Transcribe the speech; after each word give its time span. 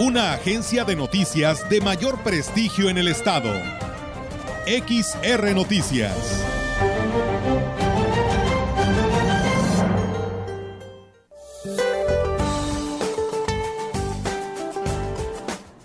Una 0.00 0.32
agencia 0.32 0.86
de 0.86 0.96
noticias 0.96 1.68
de 1.68 1.82
mayor 1.82 2.20
prestigio 2.20 2.88
en 2.88 2.96
el 2.96 3.06
estado. 3.06 3.52
XR 4.64 5.54
Noticias. 5.54 6.42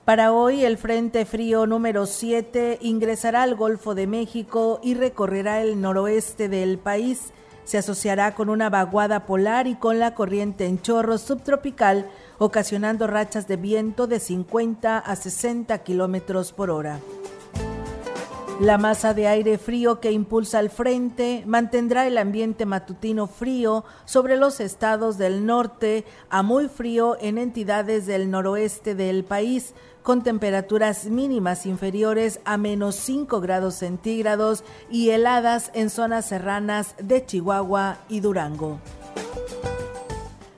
Para 0.05 0.31
hoy, 0.31 0.63
el 0.63 0.77
Frente 0.77 1.25
Frío 1.25 1.67
número 1.67 2.05
7 2.05 2.77
ingresará 2.83 3.43
al 3.43 3.55
Golfo 3.55 3.95
de 3.95 4.07
México 4.07 4.79
y 4.81 4.93
recorrerá 4.93 5.61
el 5.61 5.81
noroeste 5.81 6.47
del 6.47 6.77
país 6.77 7.33
se 7.65 7.79
asociará 7.79 8.35
con 8.35 8.49
una 8.49 8.69
vaguada 8.69 9.25
polar 9.25 9.67
y 9.67 9.75
con 9.75 9.99
la 9.99 10.13
corriente 10.13 10.67
en 10.67 10.81
chorro 10.81 11.17
subtropical, 11.17 12.05
ocasionando 12.37 13.07
rachas 13.07 13.47
de 13.47 13.57
viento 13.57 14.07
de 14.07 14.19
50 14.19 14.97
a 14.97 15.15
60 15.15 15.77
kilómetros 15.79 16.51
por 16.51 16.69
hora. 16.69 16.99
La 18.61 18.77
masa 18.77 19.13
de 19.13 19.27
aire 19.27 19.57
frío 19.57 19.99
que 19.99 20.13
impulsa 20.13 20.61
el 20.61 20.69
frente 20.69 21.43
mantendrá 21.45 22.07
el 22.07 22.17
ambiente 22.17 22.65
matutino 22.65 23.27
frío 23.27 23.83
sobre 24.05 24.37
los 24.37 24.61
estados 24.61 25.17
del 25.17 25.45
norte 25.45 26.05
a 26.29 26.41
muy 26.41 26.69
frío 26.69 27.17
en 27.19 27.37
entidades 27.37 28.05
del 28.05 28.31
noroeste 28.31 28.95
del 28.95 29.25
país, 29.25 29.73
con 30.03 30.23
temperaturas 30.23 31.07
mínimas 31.07 31.65
inferiores 31.65 32.39
a 32.45 32.55
menos 32.55 32.95
5 32.95 33.41
grados 33.41 33.75
centígrados 33.75 34.63
y 34.89 35.09
heladas 35.09 35.69
en 35.73 35.89
zonas 35.89 36.29
serranas 36.29 36.95
de 36.97 37.25
Chihuahua 37.25 37.97
y 38.07 38.21
Durango. 38.21 38.79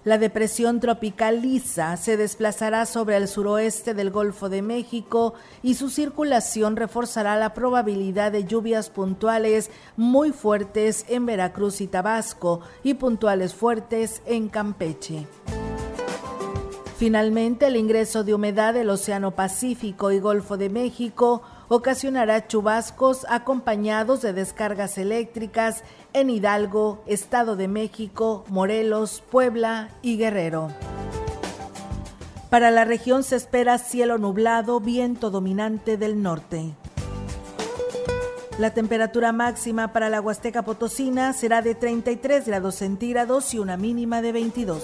La 0.08 0.18
depresión 0.18 0.80
tropical 0.80 1.42
Lisa 1.42 1.98
se 1.98 2.16
desplazará 2.16 2.86
sobre 2.86 3.18
el 3.18 3.28
suroeste 3.28 3.94
del 3.94 4.10
Golfo 4.10 4.48
de 4.48 4.62
México 4.62 5.34
y 5.62 5.74
su 5.74 5.90
circulación 5.90 6.78
reforzará 6.78 7.36
la 7.36 7.54
probabilidad 7.54 8.32
de 8.32 8.46
lluvias 8.46 8.90
puntuales 8.90 9.70
muy 9.98 10.32
fuertes 10.32 11.04
en 11.10 11.26
Veracruz 11.26 11.82
y 11.82 11.88
Tabasco 11.88 12.62
y 12.84 12.94
puntuales 12.94 13.54
fuertes 13.54 14.22
en 14.26 14.48
Campeche. 14.48 15.28
Finalmente, 16.98 17.68
el 17.68 17.76
ingreso 17.76 18.24
de 18.24 18.34
humedad 18.34 18.76
del 18.76 18.90
Océano 18.90 19.32
Pacífico 19.32 20.14
y 20.14 20.20
Golfo 20.20 20.56
de 20.56 20.70
México 20.70 21.42
ocasionará 21.70 22.48
chubascos 22.48 23.26
acompañados 23.30 24.22
de 24.22 24.34
descargas 24.34 24.98
eléctricas 24.98 25.84
en 26.14 26.30
Hidalgo, 26.30 27.04
Estado 27.06 27.56
de 27.56 27.68
México, 27.68 28.46
Morelos, 28.48 29.24
Puebla 29.30 29.90
y 30.02 30.18
Guerrero. 30.18 30.70
Para 32.50 32.72
la 32.72 32.86
región 32.86 33.24
se 33.24 33.36
espera 33.36 33.78
cielo 33.78 34.18
nublado, 34.18 34.80
viento 34.80 35.30
dominante 35.30 35.98
del 35.98 36.22
norte. 36.22 36.74
La 38.58 38.74
temperatura 38.74 39.32
máxima 39.34 39.94
para 39.94 40.10
la 40.10 40.20
Huasteca 40.20 40.64
Potosina 40.64 41.34
será 41.34 41.62
de 41.62 41.76
33 41.76 42.48
grados 42.48 42.76
centígrados 42.76 43.54
y 43.54 43.60
una 43.60 43.78
mínima 43.78 44.22
de 44.22 44.32
22. 44.32 44.84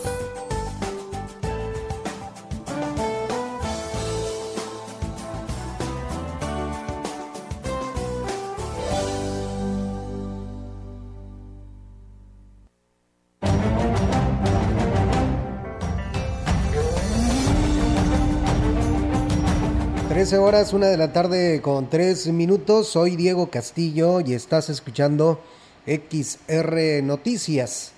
Horas, 20.14 20.74
una 20.74 20.88
de 20.88 20.96
la 20.96 21.12
tarde 21.12 21.60
con 21.60 21.90
tres 21.90 22.28
minutos. 22.28 22.88
Soy 22.88 23.16
Diego 23.16 23.50
Castillo 23.50 24.22
y 24.22 24.36
estás 24.36 24.70
escuchando 24.70 25.42
XR 25.88 27.02
Noticias. 27.02 27.94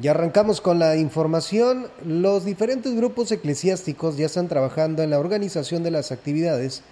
Y 0.01 0.07
arrancamos 0.07 0.61
con 0.61 0.79
la 0.79 0.97
información. 0.97 1.89
Los 2.07 2.45
diferentes 2.45 2.95
grupos 2.95 3.33
eclesiásticos 3.33 4.17
ya 4.17 4.27
están 4.27 4.47
trabajando 4.47 5.03
en 5.03 5.11
la 5.11 5.19
organización 5.19 5.83
de 5.83 5.91
las 5.91 6.13
actividades 6.13 6.85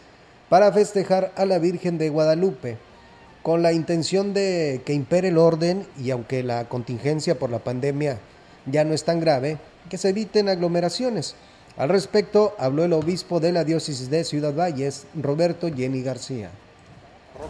para 0.49 0.73
festejar 0.73 1.33
a 1.37 1.45
la 1.45 1.59
Virgen 1.59 1.99
de 1.99 2.09
Guadalupe, 2.09 2.79
con 3.43 3.63
la 3.63 3.73
intención 3.73 4.35
de 4.35 4.83
que 4.85 4.93
impere 4.93 5.29
el 5.29 5.39
orden 5.39 5.87
y 6.03 6.11
aunque 6.11 6.43
la 6.43 6.69
contingencia 6.69 7.39
por 7.39 7.51
la 7.51 7.61
pandemia 7.61 8.19
ya 8.67 8.85
no 8.85 8.95
es 8.95 9.05
tan 9.05 9.21
grave, 9.21 9.59
que 9.89 9.99
se 9.99 10.09
eviten 10.09 10.49
aglomeraciones. 10.49 11.37
Al 11.77 11.89
respecto, 11.89 12.55
habló 12.59 12.85
el 12.85 12.93
obispo 12.93 13.39
de 13.39 13.53
la 13.53 13.65
diócesis 13.65 14.11
de 14.11 14.25
Ciudad 14.25 14.55
Valles, 14.55 15.07
Roberto 15.15 15.69
Jenny 15.73 16.03
García. 16.03 16.51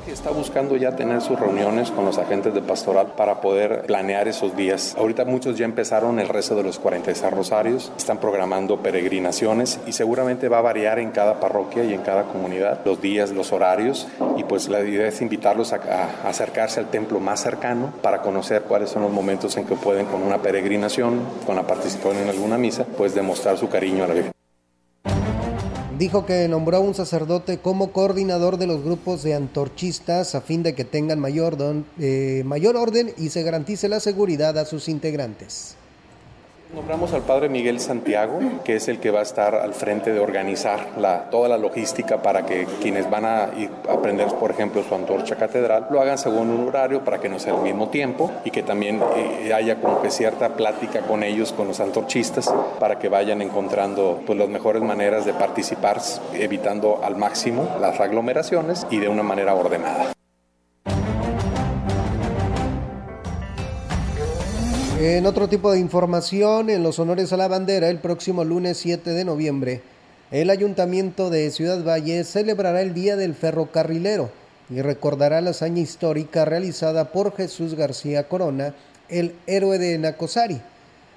Está 0.07 0.31
buscando 0.31 0.77
ya 0.77 0.95
tener 0.95 1.21
sus 1.21 1.39
reuniones 1.39 1.91
con 1.91 2.05
los 2.05 2.19
agentes 2.19 2.55
de 2.55 2.63
pastoral 2.63 3.15
para 3.17 3.41
poder 3.41 3.83
planear 3.87 4.29
esos 4.29 4.57
días. 4.57 4.95
Ahorita 4.97 5.25
muchos 5.25 5.59
ya 5.59 5.65
empezaron 5.65 6.19
el 6.19 6.29
rezo 6.29 6.55
de 6.55 6.63
los 6.63 6.79
46 6.79 7.33
rosarios, 7.33 7.93
están 7.97 8.19
programando 8.19 8.79
peregrinaciones 8.79 9.81
y 9.87 9.93
seguramente 9.93 10.49
va 10.49 10.59
a 10.59 10.63
variar 10.63 10.99
en 10.99 11.11
cada 11.11 11.41
parroquia 11.41 11.85
y 11.85 11.93
en 11.93 12.03
cada 12.03 12.25
comunidad 12.25 12.81
los 12.85 13.01
días, 13.01 13.31
los 13.31 13.53
horarios. 13.53 14.07
Y 14.37 14.45
pues 14.45 14.69
la 14.69 14.81
idea 14.81 15.09
es 15.09 15.21
invitarlos 15.21 15.73
a, 15.73 15.77
a 15.77 16.29
acercarse 16.29 16.81
al 16.81 16.87
templo 16.87 17.21
más 17.21 17.41
cercano 17.41 17.93
para 18.01 18.23
conocer 18.23 18.63
cuáles 18.63 18.91
son 18.91 19.03
los 19.03 19.13
momentos 19.13 19.57
en 19.57 19.67
que 19.67 19.75
pueden 19.75 20.07
con 20.07 20.23
una 20.23 20.39
peregrinación, 20.39 21.21
con 21.45 21.57
la 21.57 21.67
participación 21.67 22.23
en 22.23 22.29
alguna 22.29 22.59
misa, 22.59 22.87
pues 22.97 23.15
demostrar 23.15 23.59
su 23.59 23.69
cariño 23.69 24.05
a 24.05 24.09
la 24.09 24.15
Virgen 24.15 24.36
dijo 25.99 26.27
que 26.27 26.49
nombró 26.49 26.79
a 26.79 26.81
un 26.81 26.95
sacerdote 26.95 27.59
como 27.59 27.93
coordinador 27.93 28.59
de 28.59 28.67
los 28.67 28.83
grupos 28.83 29.23
de 29.23 29.34
antorchistas 29.34 30.34
a 30.34 30.41
fin 30.41 30.62
de 30.62 30.75
que 30.75 30.84
tengan 30.84 31.19
mayor, 31.19 31.57
eh, 31.99 32.43
mayor 32.45 32.77
orden 32.77 33.12
y 33.17 33.31
se 33.31 33.43
garantice 33.43 33.89
la 33.89 34.01
seguridad 34.01 34.59
a 34.59 34.65
sus 34.65 34.89
integrantes. 34.89 35.77
Nombramos 36.75 37.12
al 37.12 37.22
padre 37.22 37.49
Miguel 37.49 37.78
Santiago, 37.78 38.41
que 38.65 38.75
es 38.77 38.88
el 38.88 38.99
que 38.99 39.12
va 39.12 39.21
a 39.21 39.22
estar 39.22 39.54
al 39.54 39.72
frente 39.72 40.12
de 40.12 40.19
organizar 40.19 40.81
toda 41.31 41.49
la 41.49 41.59
logística 41.59 42.21
para 42.22 42.44
que 42.44 42.66
quienes 42.82 43.09
van 43.09 43.25
a 43.25 43.50
ir 43.56 43.71
a 43.88 43.93
aprender, 43.93 44.27
por 44.34 44.50
ejemplo, 44.50 44.82
su 44.82 44.94
antorcha 44.94 45.37
catedral, 45.37 45.87
lo 45.91 46.00
hagan 46.00 46.19
según 46.19 46.50
un 46.50 46.66
horario 46.69 47.05
para 47.05 47.21
que 47.21 47.28
no 47.28 47.38
sea 47.38 47.55
al 47.55 47.62
mismo 47.62 47.88
tiempo 47.88 48.32
y 48.44 48.50
que 48.50 48.65
también 48.65 49.00
eh, 49.16 49.55
haya 49.55 49.81
como 49.81 50.03
que 50.03 50.10
cierta 50.10 50.56
plática 50.56 51.03
con 51.03 51.22
ellos, 51.22 51.53
con 51.53 51.69
los 51.69 51.78
antorchistas, 51.78 52.53
para 52.81 52.99
que 52.99 53.09
vayan 53.09 53.43
encontrando 53.43 54.21
pues, 54.26 54.37
las 54.37 54.49
mejores 54.49 54.82
maneras 54.82 55.25
de 55.25 55.34
participar, 55.34 56.00
evitando 56.35 57.00
al 57.05 57.17
máximo 57.17 57.76
las 57.81 58.00
aglomeraciones 58.00 58.87
y 58.91 58.99
de 58.99 59.08
una 59.08 59.23
manera 59.23 59.55
ordenada. 59.55 60.16
En 64.98 65.26
otro 65.26 65.46
tipo 65.46 65.70
de 65.72 65.78
información, 65.78 66.70
en 66.70 66.82
los 66.82 66.98
honores 66.98 67.31
a 67.31 67.37
la 67.37 67.48
bandera, 67.48 67.90
el 67.90 67.98
próximo 67.98 68.44
lunes 68.44 68.78
7 68.78 69.10
de 69.10 69.26
noviembre, 69.26 69.82
el 70.31 70.48
Ayuntamiento 70.48 71.28
de 71.28 71.50
Ciudad 71.50 71.84
Valle 71.84 72.25
celebrará 72.25 72.81
el 72.81 72.94
Día 72.94 73.14
del 73.14 73.34
Ferrocarrilero 73.34 74.31
y 74.70 74.81
recordará 74.81 75.43
la 75.43 75.50
hazaña 75.50 75.82
histórica 75.82 76.46
realizada 76.46 77.12
por 77.12 77.37
Jesús 77.37 77.75
García 77.75 78.26
Corona, 78.26 78.75
el 79.10 79.34
héroe 79.46 79.78
de 79.78 79.98
Nacosari. 79.98 80.62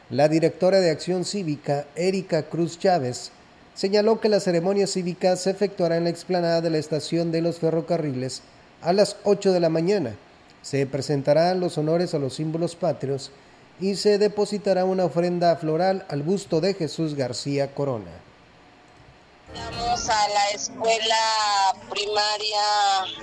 La 0.10 0.28
directora 0.28 0.82
de 0.82 0.92
Acción 0.92 1.24
Cívica, 1.24 1.86
Erika 1.96 2.44
Cruz 2.44 2.80
Chávez, 2.80 3.32
señaló 3.76 4.20
que 4.20 4.28
la 4.28 4.42
ceremonia 4.42 4.88
cívica 4.88 5.38
se 5.38 5.52
efectuará 5.52 5.96
en 5.96 6.04
la 6.04 6.10
explanada 6.10 6.60
de 6.60 6.70
la 6.70 6.80
estación 6.80 7.32
de 7.32 7.42
los 7.42 7.60
ferrocarriles 7.60 8.42
a 8.82 8.92
las 8.92 9.16
8 9.24 9.54
de 9.54 9.60
la 9.62 9.70
mañana. 9.70 10.18
Se 10.64 10.86
presentarán 10.86 11.62
los 11.62 11.78
honores 11.78 12.14
a 12.14 12.20
los 12.20 12.34
símbolos 12.34 12.76
patrios 12.76 13.32
y 13.80 13.96
se 13.96 14.18
depositará 14.18 14.86
una 14.86 15.06
ofrenda 15.06 15.56
floral 15.56 16.06
al 16.10 16.24
busto 16.24 16.62
de 16.62 16.74
Jesús 16.74 17.16
García 17.16 17.74
Corona. 17.74 18.12
Vamos 19.54 20.08
a 20.08 20.30
la 20.30 20.50
escuela 20.52 21.74
primaria 21.90 22.62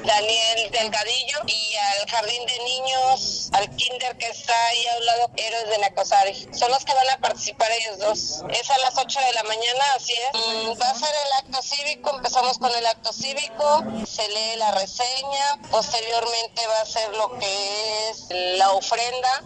Daniel 0.04 0.70
Delgadillo 0.72 1.38
y 1.46 1.74
al 1.76 2.10
jardín 2.10 2.44
de 2.46 2.64
niños, 2.64 3.48
al 3.52 3.70
kinder 3.76 4.16
que 4.16 4.26
está 4.26 4.52
ahí 4.66 4.86
a 4.86 4.98
un 4.98 5.06
lado, 5.06 5.30
Héroes 5.36 5.68
de 5.68 5.78
Nacosari. 5.78 6.48
Son 6.52 6.70
los 6.72 6.84
que 6.84 6.94
van 6.94 7.08
a 7.10 7.18
participar 7.18 7.68
ellos 7.70 7.98
dos. 7.98 8.44
Es 8.50 8.70
a 8.70 8.78
las 8.78 8.98
8 8.98 9.20
de 9.20 9.32
la 9.34 9.42
mañana, 9.44 9.84
así 9.94 10.14
es. 10.14 10.40
Mm, 10.40 10.80
va 10.80 10.90
a 10.90 10.94
ser 10.94 11.14
el 11.26 11.46
acto 11.46 11.62
cívico, 11.62 12.16
empezamos 12.16 12.58
con 12.58 12.74
el 12.74 12.86
acto 12.86 13.12
cívico, 13.12 13.84
se 14.04 14.28
lee 14.28 14.56
la 14.56 14.72
reseña, 14.72 15.60
posteriormente 15.70 16.66
va 16.66 16.80
a 16.80 16.86
ser 16.86 17.14
lo 17.14 17.38
que 17.38 18.10
es 18.10 18.26
la 18.58 18.72
ofrenda. 18.72 19.44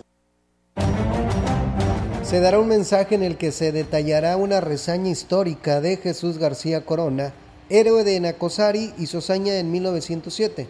Se 2.31 2.39
dará 2.39 2.61
un 2.61 2.69
mensaje 2.69 3.17
en 3.17 3.25
el 3.25 3.37
que 3.37 3.51
se 3.51 3.73
detallará 3.73 4.37
una 4.37 4.61
reseña 4.61 5.11
histórica 5.11 5.81
de 5.81 5.97
Jesús 5.97 6.39
García 6.39 6.85
Corona, 6.85 7.33
héroe 7.69 8.05
de 8.05 8.21
Nacosari 8.21 8.95
y 8.97 9.09
Sosaña 9.09 9.57
en 9.57 9.73
1907. 9.73 10.69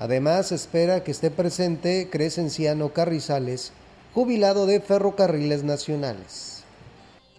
Además, 0.00 0.50
espera 0.50 1.04
que 1.04 1.12
esté 1.12 1.30
presente 1.30 2.08
Crescenciano 2.10 2.92
Carrizales, 2.92 3.70
jubilado 4.12 4.66
de 4.66 4.80
Ferrocarriles 4.80 5.62
Nacionales. 5.62 6.57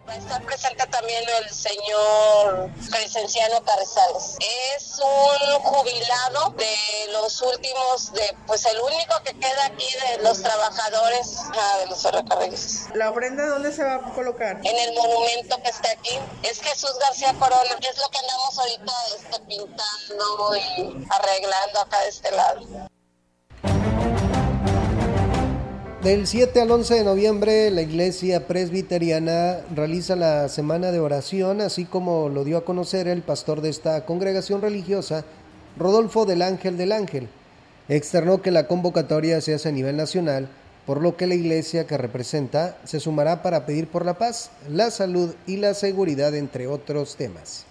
Va 0.10 0.14
a 0.16 0.18
estar 0.18 0.42
presente 0.44 0.88
también 0.88 1.24
el 1.38 1.54
señor 1.54 2.72
Crescenciano 2.90 3.64
Carrizales. 3.64 4.38
Es 4.74 5.00
un 5.00 5.60
jubilado 5.62 6.50
de 6.58 7.14
los 7.14 7.40
últimos, 7.44 8.12
de 8.14 8.36
pues 8.48 8.66
el 8.66 8.80
único 8.80 9.22
que 9.24 9.38
queda 9.38 9.68
aquí 9.68 9.86
de 9.86 10.24
los 10.24 10.42
trabajadores 10.42 11.38
ah, 11.54 11.78
de 11.82 11.86
los 11.92 12.02
ferrocarriles. 12.02 12.88
¿La 12.96 13.12
ofrenda 13.12 13.46
dónde 13.50 13.72
se 13.72 13.84
va 13.84 13.98
a 13.98 14.14
colocar? 14.16 14.58
En 14.64 14.78
el 14.80 14.96
monumento 14.96 15.62
que 15.62 15.70
está 15.70 15.92
aquí. 15.92 16.18
Es 16.42 16.60
Jesús 16.60 16.98
García 17.00 17.36
Corona, 17.36 17.78
que 17.80 17.90
es 17.90 17.98
lo 18.00 18.10
que 18.10 18.18
andamos 18.18 18.58
ahorita 18.58 18.94
este, 19.16 19.40
pintando 19.42 20.56
y 20.56 21.08
arreglando 21.08 21.82
acá 21.82 22.00
de 22.00 22.10
este 22.10 22.32
lado. 22.32 22.90
Del 26.04 26.28
7 26.28 26.62
al 26.62 26.72
11 26.72 26.96
de 26.96 27.04
noviembre, 27.04 27.72
la 27.72 27.82
Iglesia 27.82 28.48
Presbiteriana 28.48 29.58
realiza 29.76 30.16
la 30.16 30.48
semana 30.48 30.94
de 30.94 31.02
oración, 31.02 31.60
así 31.60 31.84
como 31.84 32.30
lo 32.30 32.46
dio 32.46 32.58
a 32.58 32.64
conocer 32.64 33.10
el 33.10 33.22
pastor 33.22 33.60
de 33.60 33.68
esta 33.68 34.06
congregación 34.06 34.62
religiosa, 34.62 35.26
Rodolfo 35.78 36.26
del 36.26 36.42
Ángel 36.42 36.78
del 36.78 36.94
Ángel. 36.94 37.28
Externó 37.90 38.42
que 38.42 38.50
la 38.50 38.66
convocatoria 38.66 39.42
se 39.42 39.54
hace 39.54 39.68
a 39.68 39.74
nivel 39.74 39.98
nacional, 39.98 40.48
por 40.86 41.02
lo 41.02 41.18
que 41.18 41.28
la 41.28 41.36
iglesia 41.36 41.86
que 41.86 41.98
representa 41.98 42.78
se 42.86 43.02
sumará 43.02 43.44
para 43.44 43.66
pedir 43.66 43.90
por 43.90 44.06
la 44.06 44.18
paz, 44.18 44.52
la 44.70 44.92
salud 44.92 45.36
y 45.48 45.58
la 45.58 45.74
seguridad, 45.74 46.34
entre 46.34 46.68
otros 46.68 47.18
temas. 47.18 47.66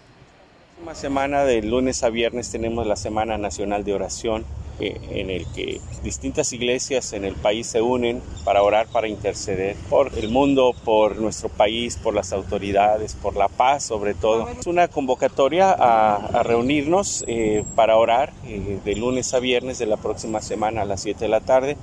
La 0.84 0.94
semana 0.94 1.44
de 1.44 1.62
lunes 1.62 2.02
a 2.02 2.10
viernes 2.10 2.50
tenemos 2.50 2.86
la 2.86 2.96
Semana 2.96 3.38
Nacional 3.38 3.84
de 3.84 3.94
Oración 3.94 4.44
en 4.80 5.30
el 5.30 5.46
que 5.52 5.80
distintas 6.02 6.52
iglesias 6.52 7.12
en 7.12 7.24
el 7.24 7.34
país 7.34 7.66
se 7.66 7.82
unen 7.82 8.22
para 8.44 8.62
orar, 8.62 8.86
para 8.88 9.08
interceder 9.08 9.76
por 9.90 10.16
el 10.16 10.28
mundo, 10.28 10.74
por 10.84 11.16
nuestro 11.16 11.48
país, 11.48 11.96
por 11.96 12.14
las 12.14 12.32
autoridades, 12.32 13.14
por 13.14 13.36
la 13.36 13.48
paz 13.48 13.84
sobre 13.84 14.14
todo. 14.14 14.48
Es 14.48 14.66
una 14.66 14.88
convocatoria 14.88 15.70
a, 15.70 16.42
reunirnos 16.42 17.24
eh, 17.26 17.64
para 17.74 17.96
orar 17.96 18.32
eh, 18.46 18.78
de 18.84 18.96
lunes 18.96 19.34
a 19.34 19.40
viernes 19.40 19.78
de 19.78 19.86
la 19.86 19.96
próxima 19.96 20.40
semana 20.40 20.82
a 20.82 20.84
las 20.84 21.02
7 21.02 21.24
de 21.24 21.28
la 21.28 21.40
tarde. 21.40 21.76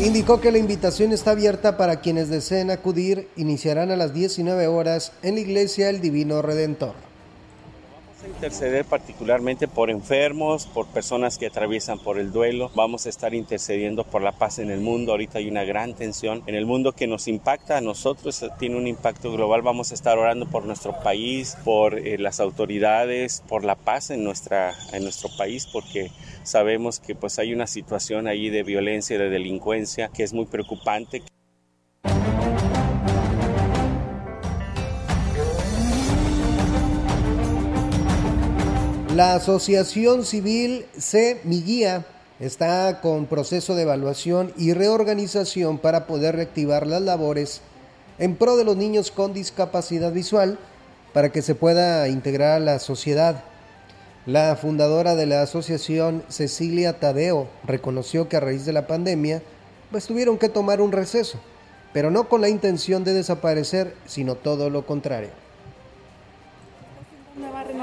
Indicó 0.00 0.40
que 0.40 0.52
la 0.52 0.58
invitación 0.58 1.12
está 1.12 1.30
abierta 1.30 1.78
para 1.78 2.00
quienes 2.00 2.28
deseen 2.28 2.70
acudir. 2.70 3.28
Iniciarán 3.36 3.90
a 3.90 3.96
las 3.96 4.12
19 4.12 4.66
horas 4.66 5.12
en 5.22 5.36
la 5.36 5.40
iglesia 5.40 5.88
El 5.88 6.00
Divino 6.00 6.42
Redentor 6.42 7.03
interceder 8.26 8.84
particularmente 8.84 9.68
por 9.68 9.90
enfermos, 9.90 10.66
por 10.66 10.86
personas 10.86 11.38
que 11.38 11.46
atraviesan 11.46 11.98
por 11.98 12.18
el 12.18 12.32
duelo. 12.32 12.70
Vamos 12.74 13.06
a 13.06 13.08
estar 13.08 13.34
intercediendo 13.34 14.04
por 14.04 14.22
la 14.22 14.32
paz 14.32 14.58
en 14.58 14.70
el 14.70 14.80
mundo. 14.80 15.12
Ahorita 15.12 15.38
hay 15.38 15.48
una 15.48 15.64
gran 15.64 15.94
tensión 15.94 16.42
en 16.46 16.54
el 16.54 16.66
mundo 16.66 16.92
que 16.92 17.06
nos 17.06 17.28
impacta 17.28 17.78
a 17.78 17.80
nosotros, 17.80 18.44
tiene 18.58 18.76
un 18.76 18.86
impacto 18.86 19.32
global. 19.32 19.62
Vamos 19.62 19.90
a 19.90 19.94
estar 19.94 20.18
orando 20.18 20.46
por 20.46 20.64
nuestro 20.64 20.98
país, 21.02 21.56
por 21.64 21.98
eh, 21.98 22.18
las 22.18 22.40
autoridades, 22.40 23.42
por 23.48 23.64
la 23.64 23.76
paz 23.76 24.10
en, 24.10 24.24
nuestra, 24.24 24.74
en 24.92 25.02
nuestro 25.02 25.28
país, 25.36 25.66
porque 25.66 26.10
sabemos 26.42 27.00
que 27.00 27.14
pues 27.14 27.38
hay 27.38 27.52
una 27.52 27.66
situación 27.66 28.28
ahí 28.28 28.50
de 28.50 28.62
violencia 28.62 29.16
y 29.16 29.18
de 29.18 29.30
delincuencia 29.30 30.08
que 30.08 30.22
es 30.22 30.32
muy 30.32 30.46
preocupante. 30.46 31.22
La 39.14 39.36
Asociación 39.36 40.24
Civil 40.24 40.86
C. 40.98 41.40
Mi 41.44 41.62
Guía 41.62 42.04
está 42.40 43.00
con 43.00 43.26
proceso 43.26 43.76
de 43.76 43.82
evaluación 43.82 44.52
y 44.56 44.72
reorganización 44.72 45.78
para 45.78 46.08
poder 46.08 46.34
reactivar 46.34 46.84
las 46.88 47.00
labores 47.00 47.60
en 48.18 48.34
pro 48.34 48.56
de 48.56 48.64
los 48.64 48.76
niños 48.76 49.12
con 49.12 49.32
discapacidad 49.32 50.10
visual 50.10 50.58
para 51.12 51.30
que 51.30 51.42
se 51.42 51.54
pueda 51.54 52.08
integrar 52.08 52.56
a 52.56 52.58
la 52.58 52.80
sociedad. 52.80 53.44
La 54.26 54.56
fundadora 54.56 55.14
de 55.14 55.26
la 55.26 55.42
asociación, 55.42 56.24
Cecilia 56.28 56.98
Tadeo, 56.98 57.46
reconoció 57.62 58.28
que 58.28 58.36
a 58.36 58.40
raíz 58.40 58.64
de 58.66 58.72
la 58.72 58.88
pandemia, 58.88 59.42
pues 59.92 60.08
tuvieron 60.08 60.38
que 60.38 60.48
tomar 60.48 60.80
un 60.80 60.90
receso, 60.90 61.38
pero 61.92 62.10
no 62.10 62.28
con 62.28 62.40
la 62.40 62.48
intención 62.48 63.04
de 63.04 63.12
desaparecer, 63.12 63.94
sino 64.06 64.34
todo 64.34 64.70
lo 64.70 64.84
contrario 64.84 65.43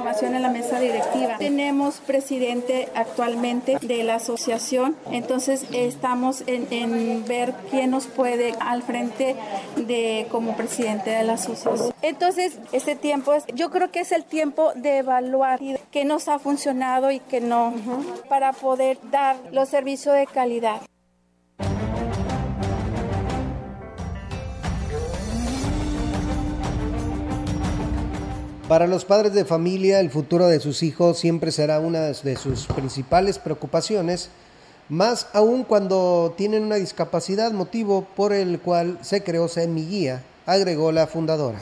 renovación 0.02 0.36
en 0.36 0.42
la 0.42 0.50
mesa 0.50 0.80
directiva. 0.80 1.38
Tenemos 1.38 2.00
presidente 2.00 2.90
actualmente 2.96 3.78
de 3.82 4.04
la 4.04 4.16
asociación, 4.16 4.96
entonces 5.12 5.66
estamos 5.72 6.44
en, 6.48 7.26
ver 7.28 7.54
quién 7.70 7.92
nos 7.92 8.08
puede 8.08 8.56
al 8.60 8.82
frente 8.82 9.36
de 9.76 10.28
como 10.32 10.56
presidente 10.56 11.12
de 11.12 11.24
la 11.24 11.34
asociación. 11.34 11.94
Entonces, 12.02 12.58
este 12.72 12.96
tiempo 12.96 13.34
es, 13.34 13.46
yo 13.54 13.70
creo 13.70 13.92
que 13.92 14.00
es 14.00 14.12
el 14.12 14.24
tiempo 14.24 14.72
de 14.76 14.98
evaluar 14.98 15.60
qué 15.92 16.04
nos 16.06 16.28
ha 16.28 16.40
funcionado 16.40 17.12
y 17.12 17.20
qué 17.20 17.42
no, 17.42 17.74
para 18.28 18.54
poder 18.54 18.98
dar 19.12 19.38
los 19.52 19.70
servicios 19.70 20.16
de 20.16 20.26
calidad. 20.26 20.82
Para 28.72 28.88
los 28.88 29.04
padres 29.04 29.34
de 29.34 29.44
familia, 29.44 30.00
el 30.00 30.10
futuro 30.10 30.48
de 30.48 30.62
sus 30.62 30.82
hijos 30.82 31.20
siempre 31.20 31.52
será 31.52 31.82
una 31.82 32.00
de 32.04 32.38
sus 32.38 32.68
principales 32.68 33.38
preocupaciones, 33.38 34.30
más 34.88 35.28
aún 35.34 35.66
cuando 35.66 36.34
tienen 36.38 36.64
una 36.64 36.76
discapacidad, 36.76 37.52
motivo 37.52 38.08
por 38.16 38.32
el 38.32 38.62
cual 38.62 38.98
se 39.02 39.24
creó 39.24 39.50
Guía, 39.58 40.24
agregó 40.46 40.94
la 40.94 41.06
fundadora. 41.06 41.60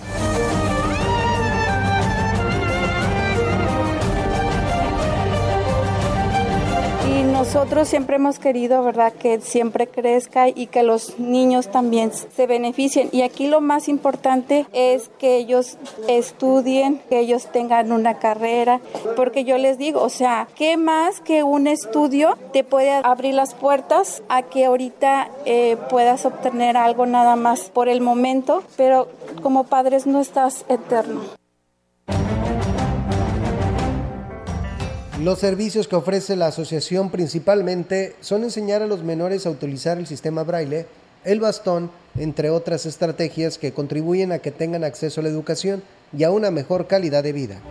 Nosotros 7.40 7.88
siempre 7.88 8.18
hemos 8.18 8.38
querido, 8.38 8.84
¿verdad?, 8.84 9.14
que 9.14 9.40
siempre 9.40 9.88
crezca 9.88 10.50
y 10.50 10.68
que 10.68 10.84
los 10.84 11.20
niños 11.20 11.72
también 11.72 12.12
se 12.12 12.48
beneficien. 12.48 13.08
Y 13.14 13.22
aquí 13.22 13.48
lo 13.48 13.62
más 13.62 13.88
importante 13.88 14.66
es 14.74 15.10
que 15.20 15.38
ellos 15.38 15.78
estudien, 16.10 17.02
que 17.08 17.20
ellos 17.20 17.48
tengan 17.50 17.94
una 17.94 18.16
carrera, 18.16 18.82
porque 19.16 19.46
yo 19.46 19.58
les 19.58 19.78
digo, 19.78 20.02
o 20.02 20.10
sea, 20.10 20.50
¿qué 20.56 20.76
más 20.76 21.22
que 21.22 21.44
un 21.44 21.68
estudio 21.68 22.38
te 22.52 22.66
puede 22.66 22.92
abrir 22.92 23.36
las 23.36 23.54
puertas 23.54 24.22
a 24.28 24.42
que 24.42 24.66
ahorita 24.66 25.30
eh, 25.46 25.78
puedas 25.90 26.26
obtener 26.26 26.76
algo 26.76 27.06
nada 27.06 27.38
más 27.38 27.70
por 27.70 27.88
el 27.88 28.02
momento, 28.02 28.64
pero 28.76 29.08
como 29.42 29.64
padres 29.64 30.06
no 30.06 30.20
estás 30.20 30.66
eterno. 30.68 31.39
Los 35.22 35.40
servicios 35.40 35.90
que 35.90 35.98
ofrece 35.98 36.38
la 36.38 36.48
asociación 36.48 37.10
principalmente 37.10 38.16
son 38.22 38.44
enseñar 38.44 38.82
a 38.82 38.88
los 38.88 39.04
menores 39.04 39.46
a 39.46 39.50
utilizar 39.50 39.98
el 39.98 40.08
sistema 40.08 40.44
braille, 40.44 40.86
el 41.26 41.42
bastón, 41.42 41.92
entre 42.18 42.50
otras 42.50 42.86
estrategias 42.86 43.58
que 43.58 43.74
contribuyen 43.74 44.32
a 44.32 44.40
que 44.40 44.52
tengan 44.52 44.86
acceso 44.86 45.20
a 45.20 45.24
la 45.24 45.30
educación 45.30 45.84
y 46.18 46.24
a 46.24 46.32
una 46.32 46.52
mejor 46.52 46.88
calidad 46.88 47.22
de 47.22 47.34
vida. 47.34 47.62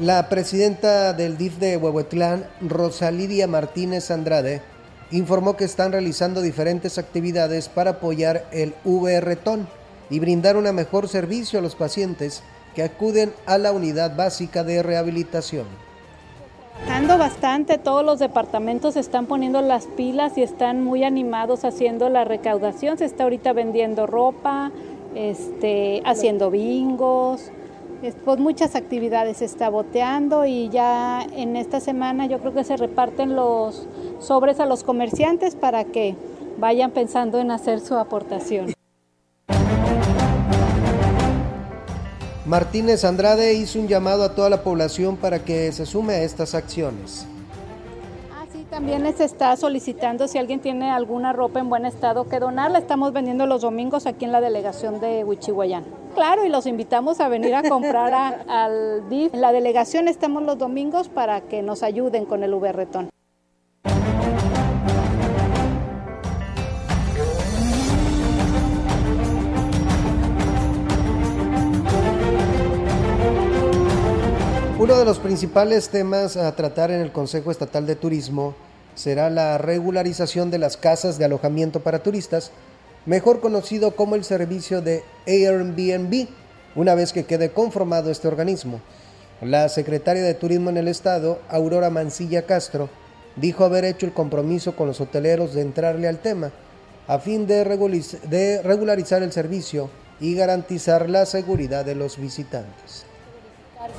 La 0.00 0.30
presidenta 0.30 1.12
del 1.12 1.36
DIF 1.36 1.58
de 1.58 1.76
Huehuetlán, 1.76 2.46
Rosalidia 2.62 3.46
Martínez 3.46 4.10
Andrade, 4.10 4.62
informó 5.14 5.56
que 5.56 5.64
están 5.64 5.92
realizando 5.92 6.42
diferentes 6.42 6.98
actividades 6.98 7.68
para 7.68 7.92
apoyar 7.92 8.46
el 8.50 8.74
VRTON 8.84 9.68
y 10.10 10.18
brindar 10.18 10.56
un 10.56 10.74
mejor 10.74 11.08
servicio 11.08 11.58
a 11.58 11.62
los 11.62 11.76
pacientes 11.76 12.42
que 12.74 12.82
acuden 12.82 13.32
a 13.46 13.56
la 13.58 13.72
unidad 13.72 14.16
básica 14.16 14.64
de 14.64 14.82
rehabilitación. 14.82 15.66
Ando 16.90 17.16
bastante, 17.16 17.78
todos 17.78 18.04
los 18.04 18.18
departamentos 18.18 18.96
están 18.96 19.26
poniendo 19.26 19.62
las 19.62 19.86
pilas 19.86 20.36
y 20.36 20.42
están 20.42 20.82
muy 20.82 21.04
animados 21.04 21.64
haciendo 21.64 22.08
la 22.08 22.24
recaudación. 22.24 22.98
Se 22.98 23.04
está 23.04 23.22
ahorita 23.22 23.52
vendiendo 23.52 24.08
ropa, 24.08 24.72
este, 25.14 26.02
haciendo 26.04 26.50
bingos, 26.50 27.52
pues 28.12 28.38
muchas 28.38 28.74
actividades 28.74 29.38
se 29.38 29.46
está 29.46 29.70
boteando 29.70 30.44
y 30.44 30.68
ya 30.68 31.22
en 31.32 31.56
esta 31.56 31.80
semana 31.80 32.26
yo 32.26 32.38
creo 32.38 32.52
que 32.52 32.64
se 32.64 32.76
reparten 32.76 33.34
los 33.34 33.86
sobres 34.20 34.60
a 34.60 34.66
los 34.66 34.84
comerciantes 34.84 35.54
para 35.54 35.84
que 35.84 36.14
vayan 36.58 36.90
pensando 36.90 37.40
en 37.40 37.50
hacer 37.50 37.80
su 37.80 37.94
aportación. 37.94 38.72
Martínez 42.46 43.04
Andrade 43.04 43.54
hizo 43.54 43.80
un 43.80 43.88
llamado 43.88 44.22
a 44.22 44.34
toda 44.34 44.50
la 44.50 44.62
población 44.62 45.16
para 45.16 45.38
que 45.38 45.72
se 45.72 45.86
sume 45.86 46.14
a 46.14 46.22
estas 46.22 46.54
acciones. 46.54 47.26
También 48.74 49.04
les 49.04 49.20
está 49.20 49.54
solicitando 49.54 50.26
si 50.26 50.36
alguien 50.36 50.58
tiene 50.58 50.90
alguna 50.90 51.32
ropa 51.32 51.60
en 51.60 51.68
buen 51.70 51.86
estado 51.86 52.28
que 52.28 52.40
donar. 52.40 52.72
La 52.72 52.80
estamos 52.80 53.12
vendiendo 53.12 53.46
los 53.46 53.62
domingos 53.62 54.04
aquí 54.04 54.24
en 54.24 54.32
la 54.32 54.40
delegación 54.40 54.98
de 54.98 55.22
Huichihuayán. 55.22 55.84
Claro, 56.16 56.44
y 56.44 56.48
los 56.48 56.66
invitamos 56.66 57.20
a 57.20 57.28
venir 57.28 57.54
a 57.54 57.62
comprar 57.62 58.44
al 58.48 59.08
DIF. 59.08 59.32
En 59.32 59.42
la 59.42 59.52
delegación 59.52 60.08
estamos 60.08 60.42
los 60.42 60.58
domingos 60.58 61.08
para 61.08 61.42
que 61.42 61.62
nos 61.62 61.84
ayuden 61.84 62.26
con 62.26 62.42
el 62.42 62.52
V-Retón. 62.52 63.10
Uno 74.84 74.98
de 74.98 75.06
los 75.06 75.18
principales 75.18 75.88
temas 75.88 76.36
a 76.36 76.54
tratar 76.54 76.90
en 76.90 77.00
el 77.00 77.10
Consejo 77.10 77.50
Estatal 77.50 77.86
de 77.86 77.96
Turismo 77.96 78.54
será 78.94 79.30
la 79.30 79.56
regularización 79.56 80.50
de 80.50 80.58
las 80.58 80.76
casas 80.76 81.16
de 81.16 81.24
alojamiento 81.24 81.80
para 81.80 82.02
turistas, 82.02 82.50
mejor 83.06 83.40
conocido 83.40 83.96
como 83.96 84.14
el 84.14 84.24
servicio 84.24 84.82
de 84.82 85.02
Airbnb, 85.26 86.28
una 86.74 86.94
vez 86.94 87.14
que 87.14 87.24
quede 87.24 87.50
conformado 87.50 88.10
este 88.10 88.28
organismo. 88.28 88.82
La 89.40 89.70
secretaria 89.70 90.22
de 90.22 90.34
Turismo 90.34 90.68
en 90.68 90.76
el 90.76 90.88
Estado, 90.88 91.38
Aurora 91.48 91.88
Mancilla 91.88 92.42
Castro, 92.42 92.90
dijo 93.36 93.64
haber 93.64 93.86
hecho 93.86 94.04
el 94.04 94.12
compromiso 94.12 94.76
con 94.76 94.86
los 94.86 95.00
hoteleros 95.00 95.54
de 95.54 95.62
entrarle 95.62 96.08
al 96.08 96.18
tema, 96.18 96.50
a 97.08 97.18
fin 97.20 97.46
de 97.46 97.64
regularizar 97.64 99.22
el 99.22 99.32
servicio 99.32 99.88
y 100.20 100.34
garantizar 100.34 101.08
la 101.08 101.24
seguridad 101.24 101.86
de 101.86 101.94
los 101.94 102.18
visitantes 102.18 103.06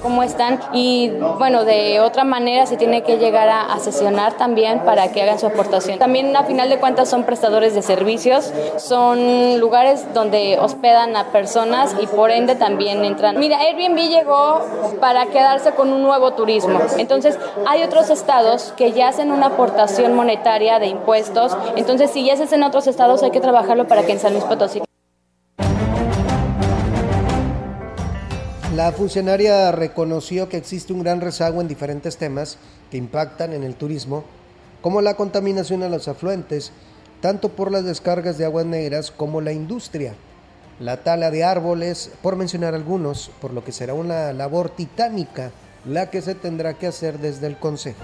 cómo 0.02 0.24
están 0.24 0.60
y 0.74 1.10
bueno, 1.40 1.66
de 1.66 2.00
otra 2.00 2.24
manera 2.24 2.66
se 2.66 2.78
tiene 2.78 3.04
que 3.04 3.18
llegar 3.18 3.50
a, 3.50 3.78
sesionar 3.80 4.34
también 4.34 4.80
para 4.80 5.12
que 5.12 5.22
hagan 5.22 5.38
su 5.38 5.46
aportación. 5.46 6.00
También 6.00 6.36
a 6.36 6.44
final 6.44 6.70
de 6.70 6.80
cuentas 6.80 7.10
son 7.10 7.24
prestadores 7.24 7.76
de 7.76 7.82
servicios, 7.82 8.52
son 8.78 9.60
lugares 9.60 10.14
donde 10.14 10.58
hospedan 10.60 11.16
a 11.16 11.26
personas 11.26 11.96
y 12.02 12.08
por 12.08 12.32
ende 12.32 12.56
también 12.56 13.04
entran. 13.04 13.40
Mira, 13.40 13.60
Airbnb 13.60 13.98
llegó 13.98 14.62
para 15.00 15.28
quedarse 15.28 15.72
con 15.72 15.92
un 15.92 16.02
nuevo 16.02 16.32
turismo. 16.32 16.80
Entonces, 16.98 17.38
hay 17.68 17.84
otros 17.84 18.10
estados 18.10 18.74
que 18.78 18.92
ya 18.92 19.10
hacen 19.10 19.32
una 19.32 19.48
aportación 19.48 20.14
monetaria 20.14 20.80
de 20.80 20.88
impuestos. 20.88 21.56
Entonces, 21.76 22.12
si 22.12 22.26
ya 22.26 22.38
se 22.38 22.44
hace 22.44 22.56
en 22.56 22.64
otros 22.64 22.88
estados, 22.88 23.22
hay 23.24 23.32
que 23.32 23.42
trabajarlo 23.42 23.88
para 23.88 24.04
que 24.04 24.14
en 24.14 24.20
San 24.20 24.34
Luis 24.34 24.46
Potosí 24.46 24.85
La 28.76 28.92
funcionaria 28.92 29.72
reconoció 29.72 30.50
que 30.50 30.58
existe 30.58 30.92
un 30.92 31.02
gran 31.02 31.22
rezago 31.22 31.62
en 31.62 31.70
diferentes 31.70 32.18
temas 32.18 32.58
que 32.92 32.98
impactan 32.98 33.54
en 33.54 33.64
el 33.64 33.76
turismo, 33.76 34.26
como 34.82 35.00
la 35.00 35.14
contaminación 35.14 35.82
a 35.82 35.88
los 35.88 36.10
afluentes, 36.10 36.74
tanto 37.22 37.48
por 37.48 37.72
las 37.72 37.86
descargas 37.86 38.38
de 38.38 38.44
aguas 38.44 38.66
negras 38.66 39.12
como 39.12 39.40
la 39.40 39.54
industria, 39.54 40.14
la 40.82 40.98
tala 40.98 41.32
de 41.32 41.46
árboles, 41.46 42.12
por 42.22 42.36
mencionar 42.36 42.76
algunos, 42.76 43.32
por 43.40 43.54
lo 43.54 43.64
que 43.64 43.72
será 43.72 43.94
una 43.94 44.34
labor 44.34 44.70
titánica 44.70 45.52
la 45.86 46.10
que 46.10 46.22
se 46.22 46.36
tendrá 46.36 46.74
que 46.74 46.88
hacer 46.88 47.20
desde 47.20 47.48
el 47.48 47.58
Consejo. 47.58 48.04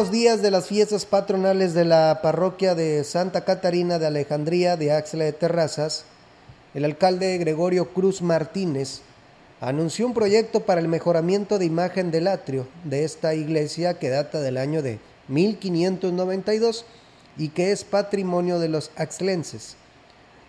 Unos 0.00 0.12
días 0.12 0.40
de 0.40 0.50
las 0.50 0.66
fiestas 0.66 1.04
patronales 1.04 1.74
de 1.74 1.84
la 1.84 2.20
parroquia 2.22 2.74
de 2.74 3.04
Santa 3.04 3.44
Catarina 3.44 3.98
de 3.98 4.06
Alejandría 4.06 4.78
de 4.78 4.92
Axla 4.92 5.24
de 5.24 5.34
Terrazas, 5.34 6.06
el 6.72 6.86
alcalde 6.86 7.36
Gregorio 7.36 7.92
Cruz 7.92 8.22
Martínez 8.22 9.02
anunció 9.60 10.06
un 10.06 10.14
proyecto 10.14 10.60
para 10.60 10.80
el 10.80 10.88
mejoramiento 10.88 11.58
de 11.58 11.66
imagen 11.66 12.10
del 12.10 12.28
atrio 12.28 12.66
de 12.84 13.04
esta 13.04 13.34
iglesia 13.34 13.98
que 13.98 14.08
data 14.08 14.40
del 14.40 14.56
año 14.56 14.80
de 14.80 15.00
1592 15.28 16.86
y 17.36 17.50
que 17.50 17.70
es 17.70 17.84
patrimonio 17.84 18.58
de 18.58 18.70
los 18.70 18.92
axlenses. 18.96 19.76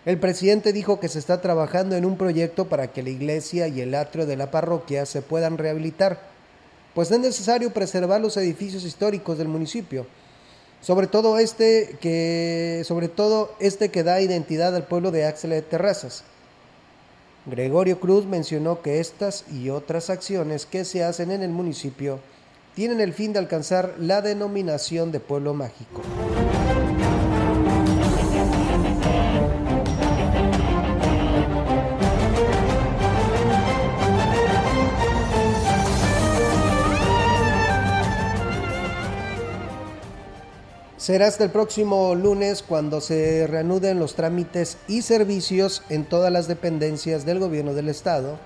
El 0.06 0.18
presidente 0.18 0.72
dijo 0.72 0.98
que 0.98 1.08
se 1.08 1.18
está 1.18 1.42
trabajando 1.42 1.94
en 1.94 2.06
un 2.06 2.16
proyecto 2.16 2.70
para 2.70 2.90
que 2.90 3.02
la 3.02 3.10
iglesia 3.10 3.68
y 3.68 3.82
el 3.82 3.94
atrio 3.96 4.24
de 4.24 4.38
la 4.38 4.50
parroquia 4.50 5.04
se 5.04 5.20
puedan 5.20 5.58
rehabilitar 5.58 6.31
pues 6.94 7.10
es 7.10 7.18
necesario 7.18 7.72
preservar 7.72 8.20
los 8.20 8.36
edificios 8.36 8.84
históricos 8.84 9.38
del 9.38 9.48
municipio, 9.48 10.06
sobre 10.80 11.06
todo 11.06 11.38
este 11.38 11.96
que, 12.00 12.82
sobre 12.84 13.08
todo 13.08 13.54
este 13.60 13.90
que 13.90 14.02
da 14.02 14.20
identidad 14.20 14.74
al 14.74 14.86
pueblo 14.86 15.10
de 15.10 15.26
Axel 15.26 15.50
de 15.50 15.62
Terrazas. 15.62 16.24
Gregorio 17.46 17.98
Cruz 17.98 18.24
mencionó 18.26 18.82
que 18.82 19.00
estas 19.00 19.44
y 19.50 19.70
otras 19.70 20.10
acciones 20.10 20.66
que 20.66 20.84
se 20.84 21.02
hacen 21.02 21.32
en 21.32 21.42
el 21.42 21.50
municipio 21.50 22.20
tienen 22.74 23.00
el 23.00 23.12
fin 23.12 23.32
de 23.32 23.40
alcanzar 23.40 23.94
la 23.98 24.22
denominación 24.22 25.12
de 25.12 25.20
pueblo 25.20 25.52
mágico. 25.52 26.02
Será 41.02 41.26
hasta 41.26 41.42
el 41.42 41.50
próximo 41.50 42.14
lunes 42.14 42.62
cuando 42.62 43.00
se 43.00 43.48
reanuden 43.48 43.98
los 43.98 44.14
trámites 44.14 44.78
y 44.86 45.02
servicios 45.02 45.82
en 45.88 46.04
todas 46.04 46.30
las 46.30 46.46
dependencias 46.46 47.26
del 47.26 47.40
gobierno 47.40 47.74
del 47.74 47.88
estado, 47.88 48.38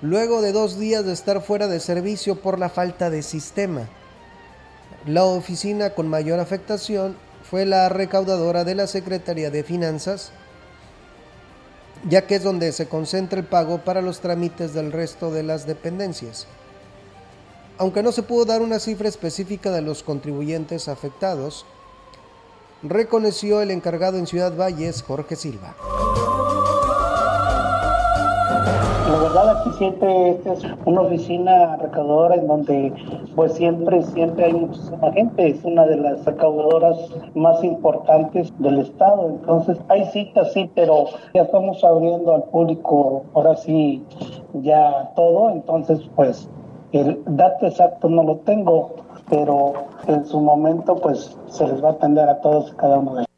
luego 0.00 0.42
de 0.42 0.52
dos 0.52 0.78
días 0.78 1.04
de 1.04 1.12
estar 1.12 1.42
fuera 1.42 1.66
de 1.66 1.80
servicio 1.80 2.40
por 2.40 2.60
la 2.60 2.68
falta 2.68 3.10
de 3.10 3.24
sistema. 3.24 3.88
La 5.06 5.24
oficina 5.24 5.90
con 5.90 6.06
mayor 6.06 6.38
afectación 6.38 7.16
fue 7.50 7.66
la 7.66 7.88
recaudadora 7.88 8.62
de 8.62 8.76
la 8.76 8.86
Secretaría 8.86 9.50
de 9.50 9.64
Finanzas, 9.64 10.30
ya 12.08 12.28
que 12.28 12.36
es 12.36 12.44
donde 12.44 12.70
se 12.70 12.86
concentra 12.86 13.40
el 13.40 13.44
pago 13.44 13.78
para 13.78 14.02
los 14.02 14.20
trámites 14.20 14.72
del 14.72 14.92
resto 14.92 15.32
de 15.32 15.42
las 15.42 15.66
dependencias 15.66 16.46
aunque 17.78 18.02
no 18.02 18.12
se 18.12 18.22
pudo 18.22 18.44
dar 18.44 18.62
una 18.62 18.78
cifra 18.78 19.08
específica 19.08 19.70
de 19.70 19.82
los 19.82 20.02
contribuyentes 20.02 20.88
afectados, 20.88 21.64
reconoció 22.82 23.60
el 23.60 23.70
encargado 23.70 24.18
en 24.18 24.26
Ciudad 24.26 24.56
Valles, 24.56 25.02
Jorge 25.02 25.36
Silva. 25.36 25.74
La 29.08 29.18
verdad 29.18 29.58
aquí 29.60 29.70
siempre 29.76 30.30
esta 30.30 30.54
es 30.54 30.64
una 30.86 31.02
oficina 31.02 31.76
recaudadora 31.76 32.36
en 32.36 32.46
donde 32.46 32.92
pues 33.36 33.52
siempre, 33.52 34.02
siempre 34.04 34.46
hay 34.46 34.54
muchísima 34.54 35.12
gente, 35.12 35.48
es 35.48 35.62
una 35.64 35.84
de 35.84 35.96
las 35.96 36.24
recaudadoras 36.24 36.96
más 37.34 37.62
importantes 37.62 38.50
del 38.58 38.78
estado, 38.78 39.28
entonces 39.28 39.76
hay 39.88 40.06
citas 40.06 40.52
sí, 40.54 40.70
pero 40.74 41.06
ya 41.34 41.42
estamos 41.42 41.84
abriendo 41.84 42.34
al 42.34 42.44
público 42.44 43.24
ahora 43.34 43.54
sí 43.56 44.02
ya 44.54 45.12
todo, 45.14 45.50
entonces 45.50 46.00
pues 46.16 46.48
el 46.92 47.22
dato 47.26 47.66
exacto 47.66 48.08
no 48.08 48.22
lo 48.22 48.36
tengo, 48.38 48.94
pero 49.28 49.72
en 50.06 50.26
su 50.26 50.40
momento 50.40 50.96
pues 50.96 51.36
se 51.48 51.66
les 51.66 51.82
va 51.82 51.90
a 51.90 51.92
atender 51.92 52.28
a 52.28 52.40
todos 52.40 52.72
y 52.72 52.76
cada 52.76 52.98
uno 52.98 53.14
de 53.14 53.20
ellos. 53.20 53.28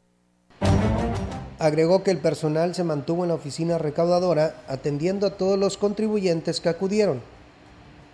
Agregó 1.57 2.03
que 2.03 2.11
el 2.11 2.17
personal 2.17 2.75
se 2.75 2.83
mantuvo 2.83 3.23
en 3.23 3.29
la 3.29 3.35
oficina 3.35 3.77
recaudadora 3.77 4.55
atendiendo 4.67 5.25
a 5.25 5.37
todos 5.37 5.57
los 5.57 5.77
contribuyentes 5.77 6.59
que 6.59 6.69
acudieron, 6.69 7.21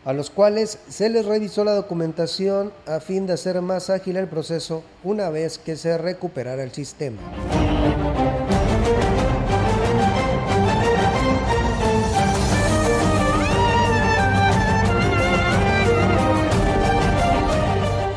a 0.06 0.14
los 0.14 0.30
cuales 0.30 0.80
se 0.88 1.10
les 1.10 1.26
revisó 1.26 1.64
la 1.64 1.74
documentación 1.74 2.72
a 2.86 3.00
fin 3.00 3.26
de 3.26 3.34
hacer 3.34 3.62
más 3.62 3.90
ágil 3.90 4.18
el 4.18 4.28
proceso 4.28 4.84
una 5.04 5.30
vez 5.30 5.58
que 5.58 5.76
se 5.76 5.98
recuperara 5.98 6.64
el 6.64 6.72
sistema. 6.72 7.18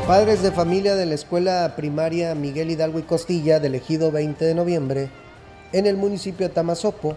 Padres 0.07 0.43
de 0.43 0.51
familia 0.51 0.95
de 0.95 1.07
la 1.07 1.15
escuela 1.15 1.73
primaria 1.75 2.35
Miguel 2.35 2.69
Hidalgo 2.69 2.99
y 2.99 3.01
Costilla 3.01 3.59
del 3.59 3.73
ejido 3.73 4.11
20 4.11 4.45
de 4.45 4.53
noviembre 4.53 5.09
en 5.73 5.87
el 5.87 5.97
municipio 5.97 6.47
de 6.47 6.53
Tamazopo 6.53 7.15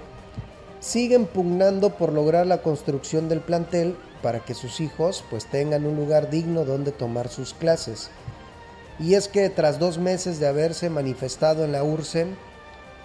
siguen 0.80 1.26
pugnando 1.26 1.90
por 1.90 2.14
lograr 2.14 2.46
la 2.46 2.62
construcción 2.62 3.28
del 3.28 3.40
plantel 3.40 3.94
para 4.22 4.40
que 4.40 4.54
sus 4.54 4.80
hijos 4.80 5.22
pues 5.28 5.44
tengan 5.44 5.84
un 5.84 5.96
lugar 5.96 6.30
digno 6.30 6.64
donde 6.64 6.90
tomar 6.90 7.28
sus 7.28 7.52
clases. 7.52 8.08
Y 8.98 9.16
es 9.16 9.28
que 9.28 9.50
tras 9.50 9.78
dos 9.78 9.98
meses 9.98 10.40
de 10.40 10.46
haberse 10.46 10.88
manifestado 10.88 11.66
en 11.66 11.72
la 11.72 11.84
URSEM, 11.84 12.36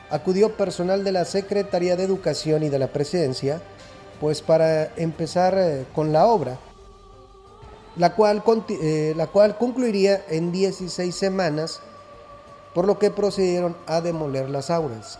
acudió 0.10 0.56
personal 0.56 1.04
de 1.04 1.12
la 1.12 1.26
Secretaría 1.26 1.98
de 1.98 2.06
Educación 2.06 2.64
y 2.64 2.70
de 2.70 2.80
la 2.80 2.88
Presidencia 2.88 3.62
pues 4.22 4.42
para 4.42 4.96
empezar 4.96 5.58
eh, 5.58 5.86
con 5.94 6.14
la 6.14 6.26
obra 6.26 6.58
la 7.96 8.16
cual, 8.16 8.44
eh, 8.70 9.14
la 9.16 9.28
cual 9.28 9.58
concluiría 9.58 10.24
en 10.30 10.52
16 10.52 11.14
semanas, 11.14 11.80
por 12.74 12.86
lo 12.86 12.98
que 12.98 13.12
procedieron 13.12 13.76
a 13.86 14.02
demoler 14.02 14.50
las 14.50 14.70
auras. 14.70 15.20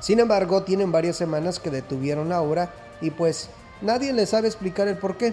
Sin 0.00 0.18
embargo, 0.18 0.64
tienen 0.64 0.90
varias 0.90 1.16
semanas 1.16 1.60
que 1.60 1.70
detuvieron 1.70 2.28
la 2.28 2.42
obra 2.42 2.72
y 3.00 3.10
pues 3.10 3.50
nadie 3.80 4.12
les 4.12 4.30
sabe 4.30 4.48
explicar 4.48 4.88
el 4.88 4.98
por 4.98 5.16
qué. 5.16 5.32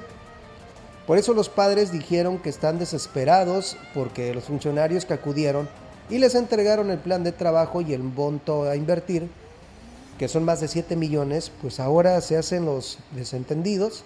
Por 1.08 1.18
eso 1.18 1.34
los 1.34 1.50
padres 1.50 1.92
dijeron 1.92 2.38
que 2.38 2.50
están 2.50 2.78
desesperados 2.78 3.78
porque 3.96 4.32
los 4.36 4.44
funcionarios 4.44 5.06
que 5.06 5.16
acudieron 5.16 5.68
y 6.08 6.20
les 6.20 6.36
entregaron 6.36 6.92
el 6.92 7.00
plan 7.00 7.24
de 7.24 7.32
trabajo 7.32 7.82
y 7.82 7.94
el 7.94 8.04
monto 8.04 8.70
a 8.70 8.76
invertir, 8.76 9.28
que 10.20 10.28
son 10.28 10.44
más 10.44 10.60
de 10.60 10.68
7 10.68 10.96
millones, 10.96 11.52
pues 11.62 11.80
ahora 11.80 12.22
se 12.22 12.38
hacen 12.38 12.66
los 12.66 13.00
desentendidos 13.16 14.04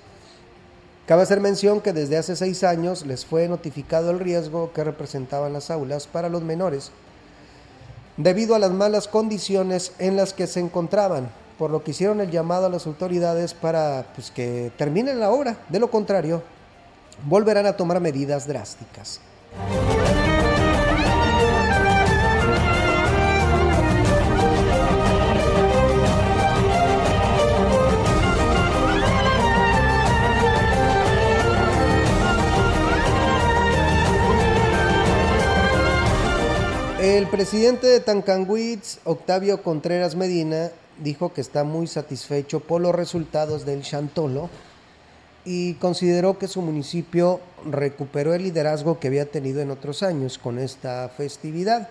Cabe 1.05 1.23
hacer 1.23 1.41
mención 1.41 1.81
que 1.81 1.91
desde 1.91 2.17
hace 2.17 2.37
seis 2.37 2.63
años 2.63 3.05
les 3.05 3.25
fue 3.25 3.49
notificado 3.49 4.09
el 4.09 4.19
riesgo 4.19 4.71
que 4.71 4.85
representaban 4.85 5.51
las 5.51 5.69
aulas 5.69 6.07
para 6.07 6.29
los 6.29 6.43
menores, 6.43 6.91
debido 8.15 8.55
a 8.55 8.59
las 8.59 8.71
malas 8.71 9.09
condiciones 9.09 9.91
en 9.99 10.15
las 10.15 10.31
que 10.31 10.47
se 10.47 10.61
encontraban, 10.61 11.29
por 11.57 11.71
lo 11.71 11.83
que 11.83 11.91
hicieron 11.91 12.21
el 12.21 12.31
llamado 12.31 12.67
a 12.67 12.69
las 12.69 12.87
autoridades 12.87 13.53
para 13.53 14.05
pues, 14.15 14.31
que 14.31 14.71
terminen 14.77 15.19
la 15.19 15.31
obra, 15.31 15.57
de 15.67 15.79
lo 15.79 15.91
contrario, 15.91 16.41
volverán 17.25 17.65
a 17.65 17.75
tomar 17.75 17.99
medidas 17.99 18.47
drásticas. 18.47 19.19
El 37.03 37.27
presidente 37.27 37.85
de 37.87 37.99
Tancanwitz, 37.99 38.99
Octavio 39.03 39.61
Contreras 39.61 40.15
Medina, 40.15 40.71
dijo 40.99 41.33
que 41.33 41.41
está 41.41 41.65
muy 41.65 41.85
satisfecho 41.85 42.61
por 42.61 42.79
los 42.79 42.95
resultados 42.95 43.65
del 43.65 43.81
Chantolo 43.81 44.49
y 45.43 45.73
consideró 45.73 46.39
que 46.39 46.47
su 46.47 46.61
municipio 46.61 47.41
recuperó 47.69 48.33
el 48.33 48.43
liderazgo 48.43 49.01
que 49.01 49.09
había 49.09 49.29
tenido 49.29 49.59
en 49.59 49.71
otros 49.71 50.01
años 50.01 50.37
con 50.37 50.59
esta 50.59 51.09
festividad. 51.09 51.89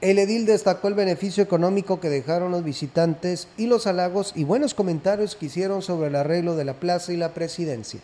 El 0.00 0.18
edil 0.18 0.46
destacó 0.46 0.88
el 0.88 0.94
beneficio 0.94 1.44
económico 1.44 2.00
que 2.00 2.08
dejaron 2.10 2.50
los 2.50 2.64
visitantes 2.64 3.46
y 3.56 3.68
los 3.68 3.86
halagos 3.86 4.32
y 4.34 4.42
buenos 4.42 4.74
comentarios 4.74 5.36
que 5.36 5.46
hicieron 5.46 5.80
sobre 5.80 6.08
el 6.08 6.16
arreglo 6.16 6.56
de 6.56 6.64
la 6.64 6.74
plaza 6.74 7.12
y 7.12 7.16
la 7.16 7.34
presidencia. 7.34 8.00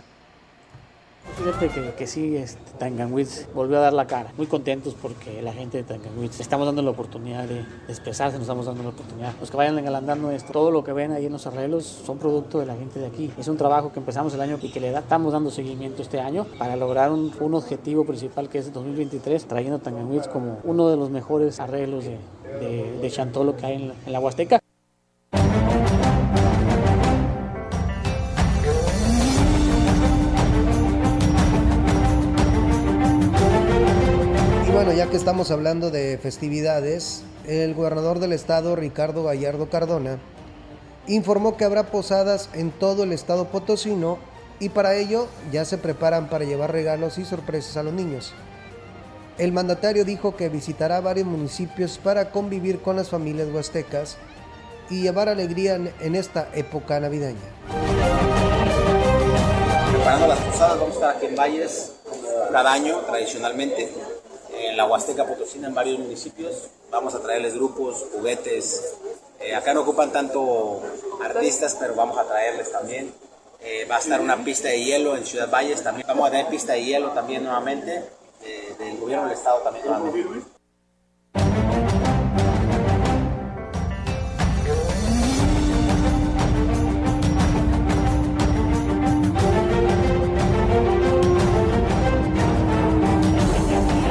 Fíjate 1.36 1.68
que, 1.68 1.94
que 1.94 2.06
sí, 2.06 2.36
este, 2.36 2.70
volvió 3.54 3.78
a 3.78 3.80
dar 3.80 3.92
la 3.92 4.06
cara. 4.06 4.32
Muy 4.36 4.46
contentos 4.46 4.94
porque 5.00 5.42
la 5.42 5.52
gente 5.52 5.78
de 5.78 5.84
Tanganwitz 5.84 6.40
estamos 6.40 6.66
dando 6.66 6.82
la 6.82 6.90
oportunidad 6.90 7.44
de, 7.44 7.60
expresarse, 7.88 8.36
nos 8.36 8.44
estamos 8.44 8.66
dando 8.66 8.82
la 8.82 8.88
oportunidad. 8.90 9.34
Los 9.38 9.50
que 9.50 9.56
vayan 9.56 9.78
engalandando 9.78 10.30
esto, 10.30 10.52
todo 10.52 10.70
lo 10.70 10.82
que 10.82 10.92
ven 10.92 11.12
ahí 11.12 11.26
en 11.26 11.32
los 11.32 11.46
arreglos 11.46 11.84
son 11.84 12.18
producto 12.18 12.58
de 12.58 12.66
la 12.66 12.74
gente 12.74 12.98
de 12.98 13.06
aquí. 13.06 13.30
Es 13.38 13.48
un 13.48 13.56
trabajo 13.56 13.92
que 13.92 14.00
empezamos 14.00 14.32
el 14.34 14.40
año 14.40 14.58
y 14.62 14.70
que 14.70 14.80
le 14.80 14.90
da, 14.90 15.00
estamos 15.00 15.32
dando 15.32 15.50
seguimiento 15.50 16.02
este 16.02 16.20
año 16.20 16.46
para 16.58 16.76
lograr 16.76 17.10
un, 17.10 17.30
objetivo 17.54 18.04
principal 18.04 18.48
que 18.48 18.58
es 18.58 18.68
el 18.68 18.72
2023, 18.72 19.46
trayendo 19.46 19.76
a 19.76 19.80
Tanganwitz 19.80 20.28
como 20.28 20.58
uno 20.64 20.88
de 20.88 20.96
los 20.96 21.10
mejores 21.10 21.58
arreglos 21.60 22.04
de, 22.04 23.10
Chantolo 23.10 23.56
que 23.56 23.66
hay 23.66 23.92
en 24.06 24.12
la 24.12 24.20
Huasteca. 24.20 24.60
Ya 35.00 35.08
que 35.08 35.16
estamos 35.16 35.50
hablando 35.50 35.90
de 35.90 36.18
festividades, 36.18 37.22
el 37.46 37.72
gobernador 37.72 38.18
del 38.18 38.34
estado, 38.34 38.76
Ricardo 38.76 39.24
Gallardo 39.24 39.70
Cardona, 39.70 40.18
informó 41.06 41.56
que 41.56 41.64
habrá 41.64 41.84
posadas 41.84 42.50
en 42.52 42.70
todo 42.70 43.04
el 43.04 43.12
estado 43.12 43.46
potosino 43.46 44.18
y 44.58 44.68
para 44.68 44.94
ello 44.96 45.26
ya 45.50 45.64
se 45.64 45.78
preparan 45.78 46.28
para 46.28 46.44
llevar 46.44 46.72
regalos 46.72 47.16
y 47.16 47.24
sorpresas 47.24 47.78
a 47.78 47.82
los 47.82 47.94
niños. 47.94 48.34
El 49.38 49.52
mandatario 49.52 50.04
dijo 50.04 50.36
que 50.36 50.50
visitará 50.50 51.00
varios 51.00 51.26
municipios 51.26 51.96
para 51.96 52.30
convivir 52.30 52.82
con 52.82 52.96
las 52.96 53.08
familias 53.08 53.48
huastecas 53.50 54.18
y 54.90 55.00
llevar 55.00 55.30
alegría 55.30 55.76
en 55.76 56.14
esta 56.14 56.50
época 56.52 57.00
navideña. 57.00 57.40
Preparando 59.92 60.26
las 60.26 60.40
posadas, 60.40 60.78
vamos 60.78 60.90
a 60.90 60.92
estar 60.92 61.16
aquí 61.16 61.24
en 61.24 61.36
Valles 61.36 61.92
cada 62.52 62.70
año 62.70 62.98
tradicionalmente 63.06 63.84
en 63.84 64.09
la 64.80 64.86
Huasteca 64.86 65.26
Potosina, 65.26 65.68
en 65.68 65.74
varios 65.74 65.98
municipios. 65.98 66.70
Vamos 66.90 67.14
a 67.14 67.20
traerles 67.20 67.54
grupos, 67.54 68.06
juguetes. 68.14 68.94
Eh, 69.38 69.54
acá 69.54 69.74
no 69.74 69.82
ocupan 69.82 70.10
tanto 70.10 70.80
artistas, 71.22 71.76
pero 71.78 71.94
vamos 71.94 72.16
a 72.16 72.24
traerles 72.24 72.72
también. 72.72 73.12
Eh, 73.60 73.84
va 73.84 73.96
a 73.96 73.98
estar 73.98 74.22
una 74.22 74.42
pista 74.42 74.68
de 74.68 74.82
hielo 74.82 75.18
en 75.18 75.26
Ciudad 75.26 75.50
Valles 75.50 75.82
también. 75.82 76.06
Vamos 76.08 76.26
a 76.26 76.30
tener 76.30 76.46
pista 76.46 76.72
de 76.72 76.82
hielo 76.82 77.10
también 77.10 77.44
nuevamente, 77.44 78.04
eh, 78.42 78.74
del 78.78 78.98
gobierno 78.98 79.26
del 79.26 79.34
estado 79.34 79.58
también. 79.58 79.84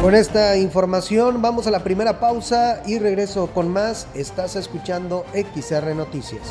Con 0.10 0.16
esta 0.16 0.58
información 0.58 1.40
vamos 1.40 1.68
a 1.68 1.70
la 1.70 1.84
primera 1.84 2.20
pausa 2.20 2.82
y 2.88 2.98
regreso 2.98 3.46
con 3.54 3.70
más. 3.70 4.08
Estás 4.16 4.56
escuchando 4.56 5.24
XR 5.36 5.94
Noticias. 5.94 6.42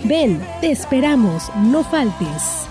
Ven, 0.03 0.39
te 0.61 0.69
esperamos, 0.69 1.51
no 1.55 1.83
faltes. 1.83 2.70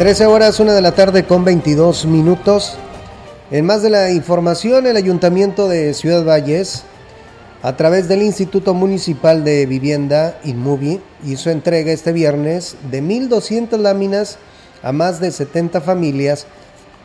Trece 0.00 0.24
horas, 0.24 0.58
una 0.60 0.72
de 0.72 0.80
la 0.80 0.92
tarde 0.92 1.26
con 1.26 1.44
22 1.44 2.06
minutos. 2.06 2.78
En 3.50 3.66
más 3.66 3.82
de 3.82 3.90
la 3.90 4.10
información, 4.10 4.86
el 4.86 4.96
Ayuntamiento 4.96 5.68
de 5.68 5.92
Ciudad 5.92 6.24
Valles, 6.24 6.84
a 7.62 7.76
través 7.76 8.08
del 8.08 8.22
Instituto 8.22 8.72
Municipal 8.72 9.44
de 9.44 9.66
Vivienda, 9.66 10.40
INMUBI, 10.42 11.02
hizo 11.26 11.50
entrega 11.50 11.92
este 11.92 12.12
viernes 12.12 12.76
de 12.90 13.02
1.200 13.02 13.76
láminas 13.76 14.38
a 14.82 14.92
más 14.92 15.20
de 15.20 15.30
70 15.32 15.82
familias 15.82 16.46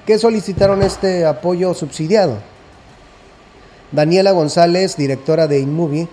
que 0.05 0.17
solicitaron 0.17 0.81
este 0.81 1.25
apoyo 1.25 1.73
subsidiado. 1.73 2.38
Daniela 3.91 4.31
González, 4.31 4.95
directora 4.95 5.47
de 5.47 5.60
INMUBI, 5.60 6.08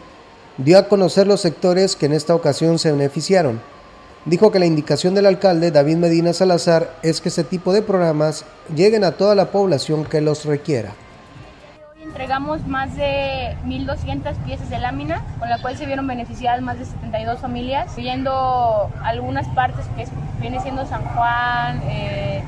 dio 0.59 0.79
a 0.81 0.89
conocer 0.89 1.29
los 1.29 1.43
sectores 1.43 1.95
que 1.95 2.07
en 2.07 2.13
esta 2.13 2.35
ocasión 2.35 2.81
se 2.81 2.91
beneficiaron 2.91 3.61
dijo 4.25 4.51
que 4.51 4.59
la 4.59 4.67
indicación 4.67 5.15
del 5.15 5.27
alcalde 5.27 5.71
David 5.71 5.97
Medina 5.97 6.33
Salazar 6.33 6.91
es 7.03 7.21
que 7.21 7.29
este 7.29 7.45
tipo 7.45 7.73
de 7.73 7.83
programas 7.83 8.45
lleguen 8.75 9.05
a 9.05 9.13
toda 9.13 9.35
la 9.35 9.47
población 9.47 10.05
que 10.05 10.21
los 10.21 10.45
requiera. 10.45 10.91
Hoy 11.97 12.03
entregamos 12.05 12.67
más 12.67 12.95
de 12.97 13.57
1.200 13.65 14.35
piezas 14.45 14.71
de 14.71 14.79
lámina, 14.79 15.25
con 15.39 15.49
la 15.49 15.61
cual 15.61 15.77
se 15.77 15.87
vieron 15.87 16.07
beneficiadas 16.07 16.63
más 16.63 16.79
de 16.79 16.85
72 16.85 17.41
familias, 17.41 17.87
incluyendo 17.91 18.91
algunas 19.03 19.49
partes 19.49 19.85
que 19.97 20.07
viene 20.41 20.61
siendo 20.61 20.87
San 20.87 21.03
Juan, 21.03 21.83
eh, 21.89 22.43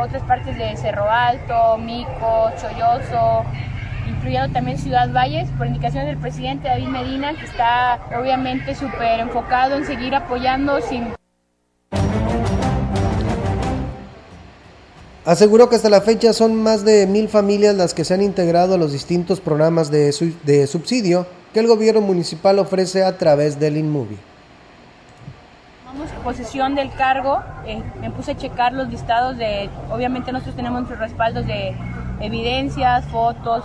otras 0.00 0.22
partes 0.22 0.56
de 0.56 0.76
Cerro 0.76 1.10
Alto, 1.10 1.78
Mico, 1.78 2.50
Cholloso, 2.60 3.44
también 4.52 4.78
Ciudad 4.78 5.12
Valles, 5.12 5.48
por 5.58 5.66
indicación 5.66 6.06
del 6.06 6.16
presidente 6.16 6.68
David 6.68 6.88
Medina, 6.88 7.34
que 7.34 7.44
está 7.44 8.00
obviamente 8.18 8.74
súper 8.74 9.20
enfocado 9.20 9.76
en 9.76 9.84
seguir 9.84 10.14
apoyando 10.14 10.80
sin... 10.80 11.14
Aseguró 15.26 15.68
que 15.68 15.76
hasta 15.76 15.90
la 15.90 16.00
fecha 16.00 16.32
son 16.32 16.62
más 16.62 16.84
de 16.84 17.06
mil 17.06 17.28
familias 17.28 17.74
las 17.74 17.92
que 17.94 18.04
se 18.04 18.14
han 18.14 18.22
integrado 18.22 18.74
a 18.74 18.78
los 18.78 18.92
distintos 18.92 19.40
programas 19.40 19.90
de, 19.90 20.14
de 20.42 20.66
subsidio 20.66 21.26
que 21.52 21.60
el 21.60 21.66
gobierno 21.66 22.00
municipal 22.00 22.58
ofrece 22.58 23.04
a 23.04 23.16
través 23.16 23.60
del 23.60 23.76
InMovie. 23.76 24.18
Tomamos 25.84 26.10
posesión 26.24 26.74
del 26.74 26.90
cargo, 26.92 27.40
eh, 27.66 27.82
me 28.00 28.10
puse 28.10 28.32
a 28.32 28.36
checar 28.36 28.72
los 28.72 28.88
listados 28.88 29.36
de, 29.36 29.70
obviamente 29.90 30.32
nosotros 30.32 30.56
tenemos 30.56 30.80
nuestros 30.80 30.98
respaldos 30.98 31.46
de 31.46 31.74
evidencias, 32.20 33.04
fotos, 33.06 33.64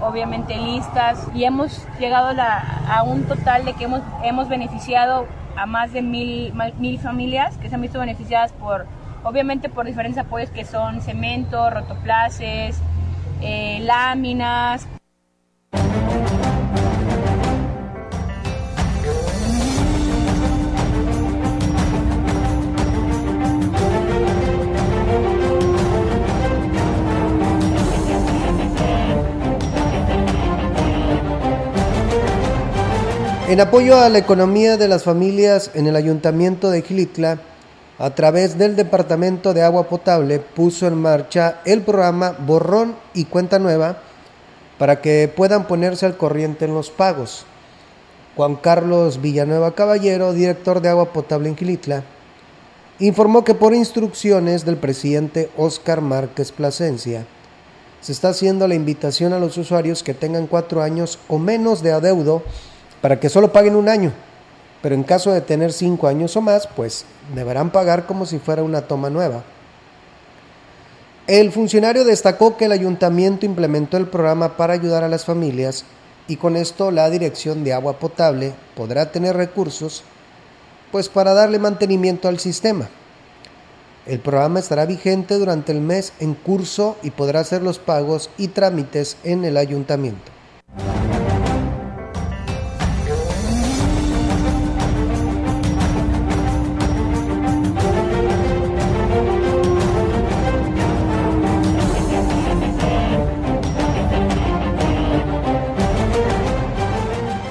obviamente 0.00 0.56
listas 0.56 1.26
y 1.34 1.44
hemos 1.44 1.86
llegado 1.98 2.34
a 2.40 3.02
un 3.02 3.24
total 3.24 3.64
de 3.64 3.74
que 3.74 3.84
hemos, 3.84 4.00
hemos 4.22 4.48
beneficiado 4.48 5.26
a 5.56 5.66
más 5.66 5.92
de 5.92 6.02
mil, 6.02 6.52
mil 6.78 6.98
familias 6.98 7.56
que 7.58 7.68
se 7.68 7.74
han 7.74 7.80
visto 7.80 7.98
beneficiadas 7.98 8.52
por, 8.52 8.86
obviamente 9.22 9.68
por 9.68 9.86
diferentes 9.86 10.18
apoyos 10.18 10.50
que 10.50 10.64
son 10.64 11.00
cemento, 11.00 11.70
rotoplaces, 11.70 12.80
eh, 13.40 13.80
láminas. 13.82 14.86
En 33.46 33.60
apoyo 33.60 33.98
a 33.98 34.08
la 34.08 34.16
economía 34.16 34.78
de 34.78 34.88
las 34.88 35.04
familias 35.04 35.70
en 35.74 35.86
el 35.86 35.96
ayuntamiento 35.96 36.70
de 36.70 36.80
Gilitla, 36.80 37.40
a 37.98 38.14
través 38.14 38.56
del 38.56 38.74
Departamento 38.74 39.52
de 39.52 39.62
Agua 39.62 39.86
Potable, 39.86 40.38
puso 40.38 40.86
en 40.86 40.94
marcha 40.94 41.60
el 41.66 41.82
programa 41.82 42.34
Borrón 42.38 42.96
y 43.12 43.26
Cuenta 43.26 43.58
Nueva 43.58 43.98
para 44.78 45.02
que 45.02 45.28
puedan 45.28 45.66
ponerse 45.66 46.06
al 46.06 46.16
corriente 46.16 46.64
en 46.64 46.72
los 46.72 46.90
pagos. 46.90 47.44
Juan 48.34 48.56
Carlos 48.56 49.20
Villanueva 49.20 49.74
Caballero, 49.74 50.32
director 50.32 50.80
de 50.80 50.88
Agua 50.88 51.12
Potable 51.12 51.50
en 51.50 51.56
Gilitla, 51.56 52.02
informó 52.98 53.44
que 53.44 53.54
por 53.54 53.74
instrucciones 53.74 54.64
del 54.64 54.78
presidente 54.78 55.50
Óscar 55.58 56.00
Márquez 56.00 56.50
Plasencia, 56.50 57.26
se 58.00 58.12
está 58.12 58.30
haciendo 58.30 58.66
la 58.66 58.74
invitación 58.74 59.34
a 59.34 59.38
los 59.38 59.58
usuarios 59.58 60.02
que 60.02 60.14
tengan 60.14 60.46
cuatro 60.46 60.82
años 60.82 61.18
o 61.28 61.38
menos 61.38 61.82
de 61.82 61.92
adeudo 61.92 62.42
para 63.04 63.20
que 63.20 63.28
solo 63.28 63.52
paguen 63.52 63.76
un 63.76 63.90
año. 63.90 64.12
Pero 64.80 64.94
en 64.94 65.02
caso 65.02 65.30
de 65.30 65.42
tener 65.42 65.74
cinco 65.74 66.08
años 66.08 66.38
o 66.38 66.40
más, 66.40 66.66
pues 66.66 67.04
deberán 67.34 67.68
pagar 67.68 68.06
como 68.06 68.24
si 68.24 68.38
fuera 68.38 68.62
una 68.62 68.80
toma 68.80 69.10
nueva. 69.10 69.44
El 71.26 71.52
funcionario 71.52 72.06
destacó 72.06 72.56
que 72.56 72.64
el 72.64 72.72
ayuntamiento 72.72 73.44
implementó 73.44 73.98
el 73.98 74.06
programa 74.06 74.56
para 74.56 74.72
ayudar 74.72 75.04
a 75.04 75.10
las 75.10 75.26
familias 75.26 75.84
y 76.28 76.36
con 76.36 76.56
esto 76.56 76.90
la 76.90 77.10
Dirección 77.10 77.62
de 77.62 77.74
Agua 77.74 77.98
Potable 77.98 78.54
podrá 78.74 79.12
tener 79.12 79.36
recursos 79.36 80.02
pues 80.90 81.10
para 81.10 81.34
darle 81.34 81.58
mantenimiento 81.58 82.26
al 82.26 82.38
sistema. 82.38 82.88
El 84.06 84.20
programa 84.20 84.60
estará 84.60 84.86
vigente 84.86 85.34
durante 85.34 85.72
el 85.72 85.82
mes 85.82 86.14
en 86.20 86.32
curso 86.32 86.96
y 87.02 87.10
podrá 87.10 87.40
hacer 87.40 87.60
los 87.60 87.78
pagos 87.78 88.30
y 88.38 88.48
trámites 88.48 89.18
en 89.24 89.44
el 89.44 89.58
ayuntamiento. 89.58 90.32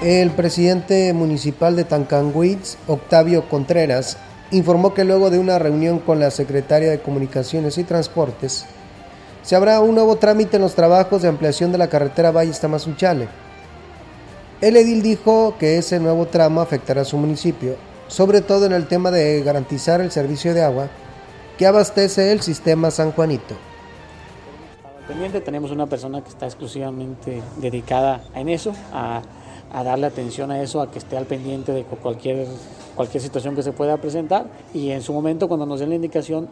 El 0.04 0.32
presidente 0.32 1.14
municipal 1.14 1.78
de 1.78 1.86
Tancanwitz, 1.86 2.76
Octavio 2.88 3.48
Contreras, 3.48 4.18
informó 4.52 4.94
que 4.94 5.06
luego 5.06 5.30
de 5.30 5.40
una 5.40 5.60
reunión 5.60 6.00
con 6.00 6.20
la 6.20 6.30
secretaria 6.30 6.92
de 6.92 7.00
Comunicaciones 7.00 7.78
y 7.78 7.86
Transportes, 7.86 8.66
se 9.44 9.56
habrá 9.56 9.80
un 9.80 9.96
nuevo 9.96 10.18
trámite 10.18 10.58
en 10.58 10.64
los 10.64 10.76
trabajos 10.76 11.22
de 11.22 11.30
ampliación 11.30 11.72
de 11.72 11.78
la 11.78 11.88
carretera 11.88 12.32
Valle-Tamazunchale. 12.32 13.30
El 14.60 14.76
edil 14.76 15.02
dijo 15.02 15.56
que 15.58 15.78
ese 15.78 16.02
nuevo 16.02 16.26
tramo 16.26 16.60
afectará 16.60 17.04
a 17.04 17.06
su 17.06 17.16
municipio, 17.16 17.78
sobre 18.10 18.42
todo 18.42 18.66
en 18.66 18.74
el 18.74 18.88
tema 18.88 19.10
de 19.10 19.42
garantizar 19.42 20.02
el 20.02 20.12
servicio 20.12 20.54
de 20.54 20.64
agua 20.64 20.90
que 21.58 21.66
abastece 21.66 22.34
el 22.34 22.42
sistema 22.42 22.92
San 22.92 23.14
Juanito. 23.14 23.56
Tenemos 25.46 25.72
una 25.72 25.86
persona 25.86 26.22
que 26.22 26.30
está 26.30 26.46
exclusivamente 26.46 27.42
dedicada 27.58 28.22
en 28.36 28.50
eso, 28.50 28.74
a 28.92 29.22
a 29.74 29.84
darle 29.84 30.08
atención 30.08 30.52
a 30.52 30.62
eso, 30.62 30.82
a 30.82 30.90
que 30.90 31.00
esté 31.00 31.18
al 31.18 31.26
pendiente 31.26 31.72
de 31.72 31.84
cualquier, 31.84 32.48
cualquier 32.96 33.22
situación 33.22 33.56
que 33.56 33.64
se 33.64 33.74
pueda 33.74 33.98
presentar 33.98 34.46
y 34.74 34.92
en 34.92 35.02
su 35.02 35.14
momento 35.14 35.48
cuando 35.48 35.66
nos 35.66 35.80
den 35.80 35.90
la 35.90 35.96
indicación 35.96 36.48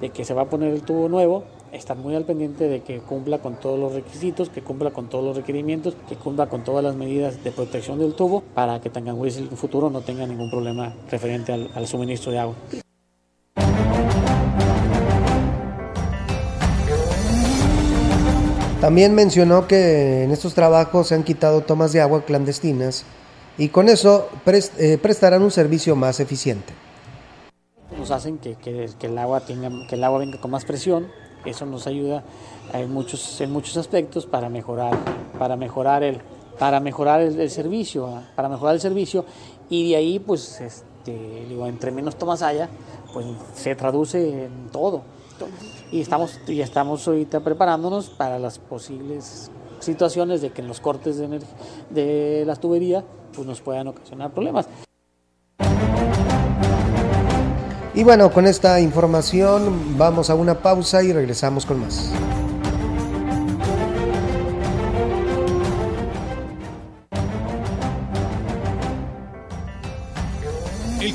de 0.00 0.10
que 0.10 0.24
se 0.24 0.32
va 0.32 0.42
a 0.42 0.44
poner 0.46 0.72
el 0.72 0.82
tubo 0.82 1.08
nuevo, 1.08 1.44
estar 1.72 1.96
muy 1.96 2.14
al 2.14 2.24
pendiente 2.24 2.68
de 2.68 2.80
que 2.80 3.00
cumpla 3.00 3.38
con 3.38 3.56
todos 3.56 3.78
los 3.78 3.92
requisitos, 3.92 4.48
que 4.48 4.62
cumpla 4.62 4.92
con 4.92 5.08
todos 5.08 5.22
los 5.24 5.36
requerimientos, 5.36 5.94
que 6.08 6.16
cumpla 6.16 6.46
con 6.46 6.64
todas 6.64 6.82
las 6.82 6.96
medidas 6.96 7.44
de 7.44 7.50
protección 7.50 7.98
del 7.98 8.14
tubo 8.14 8.42
para 8.54 8.80
que 8.80 8.88
Tanganwis 8.88 9.36
en 9.36 9.44
el 9.44 9.56
futuro 9.56 9.90
no 9.90 10.00
tenga 10.00 10.26
ningún 10.26 10.50
problema 10.50 10.94
referente 11.10 11.52
al 11.52 11.86
suministro 11.86 12.32
de 12.32 12.38
agua. 12.38 12.54
También 18.80 19.14
mencionó 19.14 19.68
que 19.68 20.24
en 20.24 20.30
estos 20.30 20.54
trabajos 20.54 21.08
se 21.08 21.14
han 21.14 21.22
quitado 21.22 21.60
tomas 21.60 21.92
de 21.92 22.00
agua 22.00 22.24
clandestinas 22.24 23.04
y 23.58 23.68
con 23.68 23.90
eso 23.90 24.30
eh, 24.46 24.96
prestarán 24.96 25.42
un 25.42 25.50
servicio 25.50 25.94
más 25.96 26.18
eficiente. 26.18 26.72
Nos 27.98 28.10
hacen 28.10 28.38
que, 28.38 28.56
el 29.02 29.18
agua 29.18 29.40
tenga, 29.40 29.68
que 29.86 29.96
el 29.96 30.04
agua 30.04 30.20
venga 30.20 30.40
con 30.40 30.50
más 30.50 30.64
presión, 30.64 31.08
eso 31.44 31.66
nos 31.66 31.86
ayuda 31.86 32.24
en 32.72 32.90
muchos, 32.90 33.38
en 33.42 33.52
muchos 33.52 33.76
aspectos 33.76 34.24
para 34.24 34.48
mejorar, 34.48 34.96
para 35.38 35.56
mejorar 35.56 36.02
el, 36.02 36.22
para 36.58 36.80
mejorar 36.80 37.20
el, 37.20 37.50
servicio, 37.50 38.22
para 38.34 38.48
mejorar 38.48 38.76
el 38.76 38.80
servicio. 38.80 39.26
Y 39.68 39.90
de 39.90 39.96
ahí 39.96 40.18
pues 40.18 40.58
este, 40.58 41.46
entre 41.66 41.90
menos 41.90 42.16
tomas 42.16 42.40
haya, 42.40 42.70
pues 43.12 43.26
se 43.54 43.74
traduce 43.74 44.46
en 44.46 44.70
todo 44.72 45.02
y 45.90 46.00
estamos, 46.00 46.40
y 46.46 46.60
estamos 46.60 47.06
ahorita 47.06 47.40
preparándonos 47.40 48.10
para 48.10 48.38
las 48.38 48.58
posibles 48.58 49.50
situaciones 49.80 50.42
de 50.42 50.50
que 50.50 50.62
en 50.62 50.68
los 50.68 50.80
cortes 50.80 51.16
de, 51.16 51.40
de 51.90 52.44
las 52.46 52.60
tuberías 52.60 53.04
pues 53.34 53.46
nos 53.46 53.60
puedan 53.60 53.88
ocasionar 53.88 54.32
problemas. 54.32 54.66
Y 57.94 58.04
bueno, 58.04 58.30
con 58.30 58.46
esta 58.46 58.80
información 58.80 59.98
vamos 59.98 60.30
a 60.30 60.34
una 60.34 60.62
pausa 60.62 61.02
y 61.02 61.12
regresamos 61.12 61.66
con 61.66 61.80
más. 61.80 62.12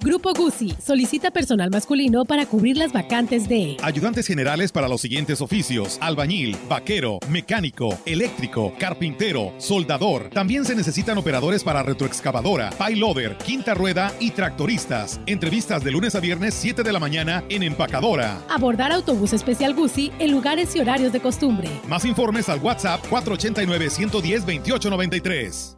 Grupo 0.00 0.32
Guzzi 0.32 0.76
solicita 0.80 1.32
personal 1.32 1.70
masculino 1.70 2.24
para 2.24 2.46
cubrir 2.46 2.76
las 2.76 2.92
vacantes 2.92 3.48
de 3.48 3.76
ayudantes 3.82 4.28
generales 4.28 4.70
para 4.70 4.86
los 4.86 5.00
siguientes 5.00 5.40
oficios: 5.40 5.98
albañil, 6.00 6.56
vaquero, 6.68 7.18
mecánico, 7.28 7.98
eléctrico, 8.06 8.72
carpintero, 8.78 9.52
soldador. 9.58 10.30
También 10.30 10.64
se 10.64 10.76
necesitan 10.76 11.18
operadores 11.18 11.64
para 11.64 11.82
retroexcavadora, 11.82 12.70
payloader, 12.78 13.36
quinta 13.38 13.74
rueda 13.74 14.14
y 14.20 14.30
tractoristas. 14.30 15.20
Entrevistas 15.26 15.82
de 15.82 15.90
lunes 15.90 16.14
a 16.14 16.20
viernes 16.20 16.54
7 16.54 16.84
de 16.84 16.92
la 16.92 17.00
mañana 17.00 17.42
en 17.48 17.64
empacadora. 17.64 18.40
Abordar 18.48 18.92
autobús 18.92 19.32
especial 19.32 19.74
Guzzi 19.74 20.12
en 20.20 20.30
lugares 20.30 20.76
y 20.76 20.78
horarios 20.78 21.12
de 21.12 21.18
costumbre. 21.18 21.68
Más 21.88 22.04
informes 22.04 22.48
al 22.48 22.60
WhatsApp 22.60 23.04
489 23.10 23.90
110 23.90 24.46
2893. 24.46 25.77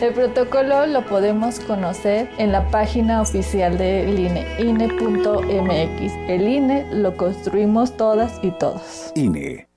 El 0.00 0.12
protocolo 0.14 0.86
lo 0.86 1.06
podemos 1.06 1.60
conocer 1.60 2.28
en 2.38 2.50
la 2.50 2.68
página 2.70 3.20
oficial 3.20 3.78
del 3.78 4.18
INE, 4.18 4.46
INE.mx. 4.58 6.12
El 6.28 6.48
INE 6.48 6.86
lo 6.92 7.16
construimos 7.16 7.96
todas 7.96 8.40
y 8.42 8.50
todos. 8.50 9.12
INE. 9.14 9.68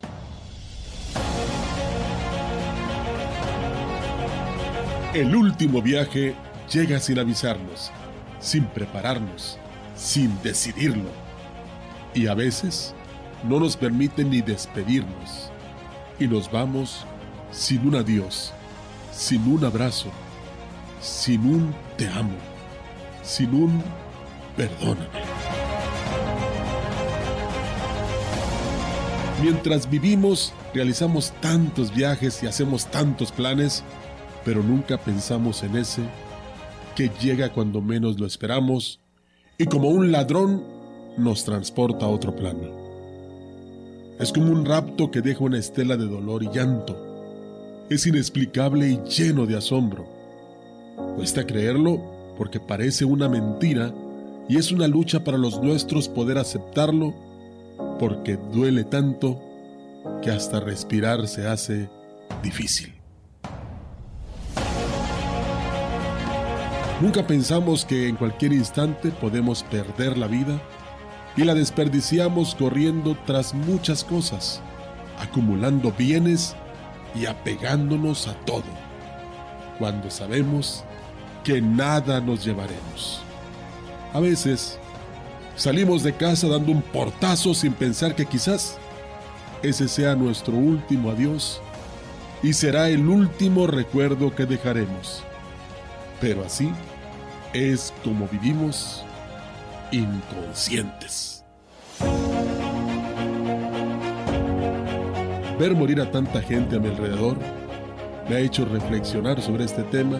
El 5.13 5.35
último 5.35 5.81
viaje 5.81 6.35
llega 6.69 6.99
sin 6.99 7.19
avisarnos, 7.19 7.91
sin 8.39 8.65
prepararnos, 8.65 9.57
sin 9.95 10.41
decidirlo. 10.41 11.09
Y 12.13 12.27
a 12.27 12.33
veces 12.33 12.93
no 13.47 13.59
nos 13.59 13.77
permite 13.77 14.25
ni 14.25 14.41
despedirnos. 14.41 15.51
Y 16.19 16.27
nos 16.27 16.51
vamos 16.51 17.05
sin 17.51 17.87
un 17.87 17.95
adiós, 17.95 18.53
sin 19.15 19.47
un 19.47 19.63
abrazo, 19.63 20.09
sin 21.01 21.45
un 21.45 21.73
te 21.97 22.07
amo, 22.07 22.35
sin 23.23 23.53
un 23.53 23.81
perdóname. 24.57 25.07
Mientras 29.41 29.89
vivimos, 29.89 30.53
realizamos 30.73 31.31
tantos 31.41 31.93
viajes 31.93 32.41
y 32.43 32.47
hacemos 32.47 32.87
tantos 32.87 33.31
planes, 33.31 33.83
pero 34.43 34.61
nunca 34.61 34.97
pensamos 34.97 35.63
en 35.63 35.77
ese 35.77 36.01
que 36.95 37.09
llega 37.21 37.51
cuando 37.51 37.81
menos 37.81 38.19
lo 38.19 38.25
esperamos 38.25 38.99
y 39.57 39.65
como 39.65 39.89
un 39.89 40.11
ladrón 40.11 40.63
nos 41.17 41.43
transporta 41.45 42.05
a 42.05 42.09
otro 42.09 42.35
plano. 42.35 42.85
Es 44.19 44.31
como 44.31 44.51
un 44.51 44.65
rapto 44.65 45.11
que 45.11 45.21
deja 45.21 45.43
una 45.43 45.57
estela 45.57 45.97
de 45.97 46.05
dolor 46.05 46.43
y 46.43 46.49
llanto. 46.49 47.04
Es 47.87 48.07
inexplicable 48.07 48.89
y 48.89 48.97
lleno 49.07 49.45
de 49.45 49.57
asombro. 49.57 50.07
Cuesta 51.15 51.45
creerlo 51.45 52.33
porque 52.35 52.59
parece 52.59 53.05
una 53.05 53.29
mentira 53.29 53.93
y 54.49 54.57
es 54.57 54.71
una 54.71 54.87
lucha 54.87 55.23
para 55.23 55.37
los 55.37 55.61
nuestros 55.61 56.09
poder 56.09 56.39
aceptarlo 56.39 57.13
porque 57.99 58.37
duele 58.51 58.85
tanto 58.85 59.39
que 60.23 60.31
hasta 60.31 60.59
respirar 60.59 61.27
se 61.27 61.47
hace 61.47 61.87
difícil. 62.41 62.91
Nunca 67.01 67.27
pensamos 67.27 67.85
que 67.85 68.07
en 68.07 68.15
cualquier 68.15 68.53
instante 68.53 69.11
podemos 69.11 69.61
perder 69.61 70.17
la 70.17 70.27
vida 70.27 70.59
y 71.37 71.43
la 71.43 71.53
desperdiciamos 71.53 72.55
corriendo 72.55 73.15
tras 73.27 73.53
muchas 73.53 74.03
cosas, 74.03 74.59
acumulando 75.19 75.91
bienes 75.91 76.55
y 77.15 77.25
apegándonos 77.25 78.27
a 78.27 78.33
todo, 78.45 78.63
cuando 79.79 80.09
sabemos 80.09 80.83
que 81.43 81.61
nada 81.61 82.19
nos 82.19 82.43
llevaremos. 82.43 83.21
A 84.13 84.19
veces 84.19 84.79
salimos 85.55 86.03
de 86.03 86.13
casa 86.13 86.47
dando 86.47 86.71
un 86.71 86.81
portazo 86.81 87.53
sin 87.53 87.73
pensar 87.73 88.15
que 88.15 88.25
quizás 88.25 88.77
ese 89.63 89.87
sea 89.87 90.15
nuestro 90.15 90.53
último 90.53 91.09
adiós 91.09 91.61
y 92.43 92.53
será 92.53 92.89
el 92.89 93.07
último 93.07 93.67
recuerdo 93.67 94.35
que 94.35 94.45
dejaremos. 94.45 95.23
Pero 96.21 96.45
así 96.45 96.71
es 97.53 97.93
como 98.03 98.27
vivimos 98.27 99.03
inconscientes. 99.91 101.34
Ver 105.59 105.73
morir 105.73 106.01
a 106.01 106.11
tanta 106.11 106.41
gente 106.41 106.75
a 106.75 106.79
mi 106.79 106.89
alrededor 106.89 107.37
me 108.27 108.35
ha 108.35 108.39
hecho 108.39 108.65
reflexionar 108.65 109.41
sobre 109.41 109.63
este 109.63 109.83
tema 109.83 110.19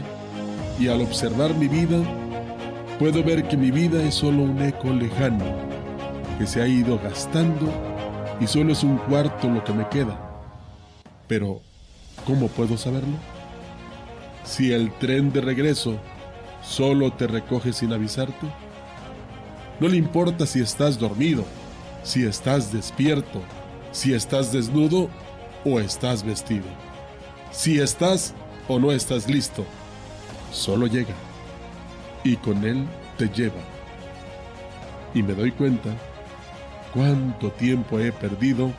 y 0.79 0.87
al 0.87 1.01
observar 1.01 1.53
mi 1.55 1.67
vida 1.67 1.97
puedo 2.99 3.21
ver 3.21 3.45
que 3.45 3.57
mi 3.57 3.69
vida 3.69 4.01
es 4.01 4.15
solo 4.15 4.43
un 4.43 4.61
eco 4.61 4.93
lejano 4.93 5.43
que 6.39 6.47
se 6.47 6.61
ha 6.61 6.67
ido 6.67 6.97
gastando 6.99 7.69
y 8.39 8.47
solo 8.47 8.71
es 8.71 8.83
un 8.83 8.97
cuarto 8.97 9.49
lo 9.49 9.61
que 9.65 9.73
me 9.73 9.89
queda. 9.89 10.17
Pero, 11.27 11.61
¿cómo 12.25 12.47
puedo 12.47 12.77
saberlo? 12.77 13.17
Si 14.45 14.71
el 14.71 14.89
tren 14.93 15.33
de 15.33 15.41
regreso 15.41 15.97
solo 16.63 17.11
te 17.11 17.27
recoge 17.27 17.73
sin 17.73 17.91
avisarte, 17.91 18.47
no 19.81 19.89
le 19.89 19.97
importa 19.97 20.45
si 20.45 20.61
estás 20.61 20.97
dormido, 20.97 21.43
si 22.03 22.25
estás 22.25 22.71
despierto, 22.71 23.41
si 23.91 24.13
estás 24.13 24.53
desnudo 24.53 25.09
o 25.65 25.79
estás 25.79 26.23
vestido, 26.23 26.67
si 27.51 27.79
estás 27.79 28.33
o 28.67 28.79
no 28.79 28.91
estás 28.91 29.27
listo, 29.27 29.65
solo 30.51 30.87
llega 30.87 31.15
y 32.23 32.37
con 32.37 32.63
él 32.63 32.85
te 33.17 33.27
lleva. 33.27 33.61
Y 35.13 35.23
me 35.23 35.33
doy 35.33 35.51
cuenta 35.51 35.89
cuánto 36.93 37.51
tiempo 37.51 37.99
he 37.99 38.11
perdido 38.11 38.71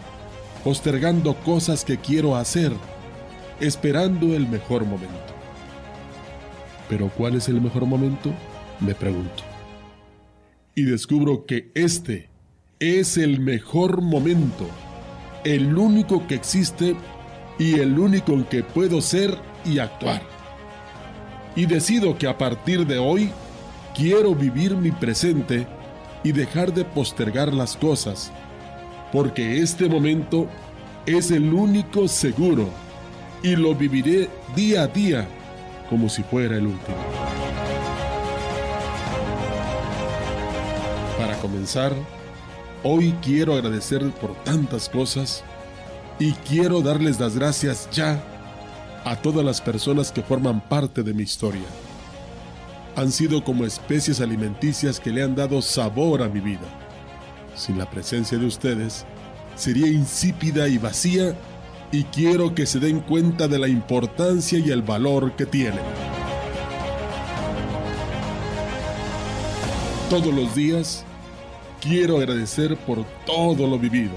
postergando 0.64 1.34
cosas 1.34 1.84
que 1.84 1.96
quiero 1.98 2.34
hacer, 2.34 2.72
esperando 3.60 4.34
el 4.34 4.48
mejor 4.48 4.84
momento. 4.84 5.34
Pero 6.88 7.08
¿cuál 7.08 7.36
es 7.36 7.48
el 7.48 7.60
mejor 7.60 7.86
momento? 7.86 8.32
Me 8.80 8.94
pregunto. 8.94 9.44
Y 10.74 10.82
descubro 10.82 11.46
que 11.46 11.70
este 11.74 12.28
es 12.80 13.16
el 13.16 13.40
mejor 13.40 14.02
momento, 14.02 14.68
el 15.54 15.78
único 15.78 16.26
que 16.26 16.34
existe 16.34 16.96
y 17.56 17.78
el 17.78 17.96
único 18.00 18.32
en 18.32 18.44
que 18.44 18.64
puedo 18.64 19.00
ser 19.00 19.38
y 19.64 19.78
actuar. 19.78 20.20
Y 21.54 21.66
decido 21.66 22.18
que 22.18 22.26
a 22.26 22.36
partir 22.36 22.84
de 22.84 22.98
hoy 22.98 23.30
quiero 23.94 24.34
vivir 24.34 24.74
mi 24.76 24.90
presente 24.90 25.68
y 26.24 26.32
dejar 26.32 26.74
de 26.74 26.84
postergar 26.84 27.54
las 27.54 27.76
cosas, 27.76 28.32
porque 29.12 29.62
este 29.62 29.88
momento 29.88 30.48
es 31.06 31.30
el 31.30 31.54
único 31.54 32.08
seguro 32.08 32.68
y 33.40 33.54
lo 33.54 33.72
viviré 33.72 34.28
día 34.56 34.82
a 34.82 34.86
día 34.88 35.28
como 35.88 36.08
si 36.08 36.24
fuera 36.24 36.56
el 36.56 36.66
último. 36.66 36.96
Para 41.16 41.38
comenzar, 41.38 41.92
hoy 42.88 43.12
quiero 43.20 43.54
agradecer 43.54 44.08
por 44.12 44.32
tantas 44.44 44.88
cosas 44.88 45.42
y 46.20 46.32
quiero 46.48 46.82
darles 46.82 47.18
las 47.18 47.34
gracias 47.34 47.88
ya 47.90 48.22
a 49.04 49.16
todas 49.16 49.44
las 49.44 49.60
personas 49.60 50.12
que 50.12 50.22
forman 50.22 50.60
parte 50.60 51.02
de 51.02 51.12
mi 51.12 51.24
historia. 51.24 51.66
Han 52.94 53.10
sido 53.10 53.42
como 53.42 53.64
especies 53.64 54.20
alimenticias 54.20 55.00
que 55.00 55.10
le 55.10 55.24
han 55.24 55.34
dado 55.34 55.62
sabor 55.62 56.22
a 56.22 56.28
mi 56.28 56.38
vida. 56.38 56.68
Sin 57.56 57.76
la 57.76 57.90
presencia 57.90 58.38
de 58.38 58.46
ustedes, 58.46 59.04
sería 59.56 59.88
insípida 59.88 60.68
y 60.68 60.78
vacía 60.78 61.34
y 61.90 62.04
quiero 62.04 62.54
que 62.54 62.66
se 62.66 62.78
den 62.78 63.00
cuenta 63.00 63.48
de 63.48 63.58
la 63.58 63.66
importancia 63.66 64.60
y 64.60 64.70
el 64.70 64.82
valor 64.82 65.34
que 65.34 65.44
tienen. 65.44 65.84
Todos 70.08 70.32
los 70.32 70.54
días 70.54 71.04
quiero 71.80 72.18
agradecer 72.18 72.76
por 72.76 73.04
todo 73.24 73.66
lo 73.66 73.78
vivido, 73.78 74.14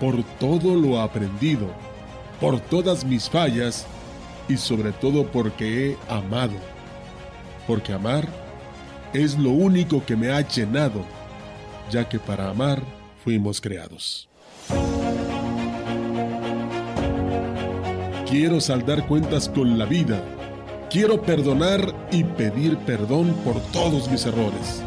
por 0.00 0.22
todo 0.38 0.74
lo 0.74 1.00
aprendido, 1.00 1.68
por 2.40 2.60
todas 2.60 3.04
mis 3.04 3.28
fallas 3.28 3.86
y 4.48 4.56
sobre 4.56 4.92
todo 4.92 5.26
porque 5.26 5.90
he 5.90 5.96
amado. 6.08 6.54
Porque 7.66 7.92
amar 7.92 8.28
es 9.12 9.38
lo 9.38 9.50
único 9.50 10.04
que 10.04 10.16
me 10.16 10.30
ha 10.30 10.40
llenado, 10.40 11.04
ya 11.90 12.08
que 12.08 12.18
para 12.18 12.50
amar 12.50 12.82
fuimos 13.22 13.60
creados. 13.60 14.28
Quiero 18.28 18.60
saldar 18.60 19.06
cuentas 19.06 19.48
con 19.48 19.78
la 19.78 19.84
vida. 19.84 20.22
Quiero 20.90 21.20
perdonar 21.20 21.94
y 22.10 22.24
pedir 22.24 22.78
perdón 22.78 23.34
por 23.44 23.60
todos 23.72 24.10
mis 24.10 24.24
errores. 24.24 24.82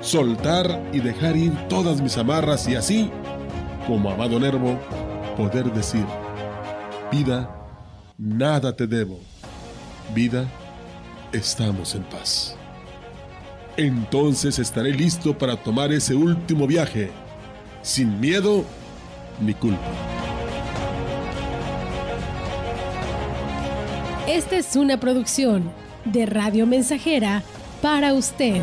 Soltar 0.00 0.80
y 0.92 1.00
dejar 1.00 1.36
ir 1.36 1.52
todas 1.68 2.00
mis 2.00 2.16
amarras 2.16 2.68
y 2.68 2.76
así, 2.76 3.10
como 3.86 4.10
amado 4.10 4.38
Nervo, 4.38 4.78
poder 5.36 5.72
decir, 5.72 6.04
vida, 7.10 7.50
nada 8.16 8.74
te 8.74 8.86
debo. 8.86 9.18
Vida, 10.14 10.46
estamos 11.32 11.94
en 11.94 12.04
paz. 12.04 12.56
Entonces 13.76 14.58
estaré 14.58 14.92
listo 14.92 15.36
para 15.36 15.56
tomar 15.56 15.92
ese 15.92 16.14
último 16.14 16.66
viaje, 16.66 17.10
sin 17.82 18.18
miedo 18.20 18.64
ni 19.40 19.54
culpa. 19.54 19.78
Esta 24.26 24.56
es 24.56 24.76
una 24.76 24.98
producción 24.98 25.70
de 26.04 26.26
Radio 26.26 26.66
Mensajera 26.66 27.42
para 27.80 28.14
usted. 28.14 28.62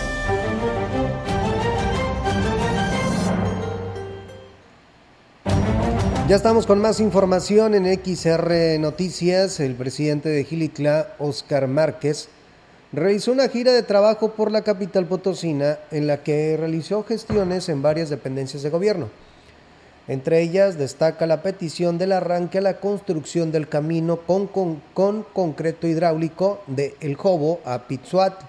Ya 6.31 6.37
estamos 6.37 6.65
con 6.65 6.79
más 6.79 7.01
información 7.01 7.75
en 7.75 7.83
XR 7.93 8.79
Noticias. 8.79 9.59
El 9.59 9.75
presidente 9.75 10.29
de 10.29 10.45
Gilicla, 10.45 11.13
Oscar 11.19 11.67
Márquez, 11.67 12.29
realizó 12.93 13.33
una 13.33 13.49
gira 13.49 13.73
de 13.73 13.83
trabajo 13.83 14.31
por 14.31 14.49
la 14.49 14.61
capital 14.61 15.07
potosina 15.07 15.79
en 15.91 16.07
la 16.07 16.23
que 16.23 16.55
realizó 16.55 17.03
gestiones 17.03 17.67
en 17.67 17.81
varias 17.81 18.09
dependencias 18.09 18.63
de 18.63 18.69
gobierno. 18.69 19.09
Entre 20.07 20.41
ellas 20.41 20.77
destaca 20.77 21.27
la 21.27 21.43
petición 21.43 21.97
del 21.97 22.13
arranque 22.13 22.59
a 22.59 22.61
la 22.61 22.79
construcción 22.79 23.51
del 23.51 23.67
camino 23.67 24.15
con, 24.15 24.47
con, 24.47 24.81
con 24.93 25.23
concreto 25.33 25.85
hidráulico 25.85 26.61
de 26.65 26.95
El 27.01 27.15
Jobo 27.15 27.59
a 27.65 27.89
Pitzuat, 27.89 28.39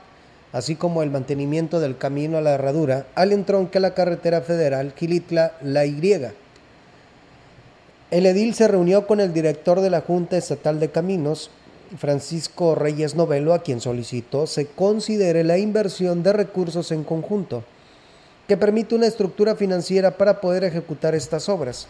así 0.52 0.76
como 0.76 1.02
el 1.02 1.10
mantenimiento 1.10 1.80
del 1.80 1.98
camino 1.98 2.38
a 2.38 2.42
la 2.42 2.52
herradura 2.52 3.06
al 3.16 3.32
entronque 3.32 3.78
a 3.78 3.80
la 3.80 3.94
carretera 3.94 4.40
federal 4.40 4.94
Gilitla-La 4.96 5.84
Y. 5.84 6.32
El 8.12 8.26
edil 8.26 8.54
se 8.54 8.68
reunió 8.68 9.06
con 9.06 9.20
el 9.20 9.32
director 9.32 9.80
de 9.80 9.88
la 9.88 10.02
Junta 10.02 10.36
Estatal 10.36 10.78
de 10.78 10.90
Caminos, 10.90 11.48
Francisco 11.96 12.74
Reyes 12.74 13.14
Novelo, 13.14 13.54
a 13.54 13.62
quien 13.62 13.80
solicitó 13.80 14.46
se 14.46 14.66
considere 14.66 15.44
la 15.44 15.56
inversión 15.56 16.22
de 16.22 16.34
recursos 16.34 16.92
en 16.92 17.04
conjunto, 17.04 17.64
que 18.46 18.58
permite 18.58 18.94
una 18.94 19.06
estructura 19.06 19.56
financiera 19.56 20.18
para 20.18 20.42
poder 20.42 20.62
ejecutar 20.62 21.14
estas 21.14 21.48
obras. 21.48 21.88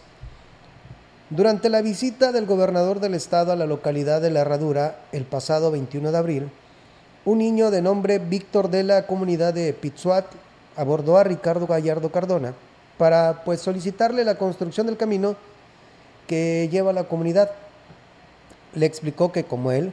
Durante 1.28 1.68
la 1.68 1.82
visita 1.82 2.30
del 2.30 2.46
gobernador 2.46 3.00
del 3.00 3.14
estado 3.14 3.50
a 3.50 3.56
la 3.56 3.66
localidad 3.66 4.22
de 4.22 4.30
La 4.30 4.42
Herradura 4.42 5.00
el 5.10 5.24
pasado 5.24 5.72
21 5.72 6.12
de 6.12 6.18
abril, 6.18 6.50
un 7.24 7.38
niño 7.38 7.72
de 7.72 7.82
nombre 7.82 8.20
Víctor 8.20 8.70
de 8.70 8.84
la 8.84 9.08
comunidad 9.08 9.54
de 9.54 9.72
Pitzuat 9.72 10.26
abordó 10.76 11.18
a 11.18 11.24
Ricardo 11.24 11.66
Gallardo 11.66 12.12
Cardona 12.12 12.54
para 12.96 13.42
pues 13.44 13.60
solicitarle 13.60 14.24
la 14.24 14.36
construcción 14.36 14.86
del 14.86 14.96
camino 14.96 15.34
que 16.26 16.68
lleva 16.70 16.92
la 16.92 17.04
comunidad 17.04 17.50
le 18.74 18.86
explicó 18.86 19.32
que 19.32 19.44
como 19.44 19.72
él, 19.72 19.92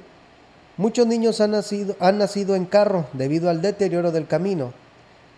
muchos 0.77 1.05
niños 1.05 1.41
han 1.41 1.51
nacido, 1.51 1.95
han 1.99 2.17
nacido 2.17 2.55
en 2.55 2.65
carro 2.65 3.05
debido 3.13 3.49
al 3.49 3.61
deterioro 3.61 4.11
del 4.11 4.27
camino 4.27 4.73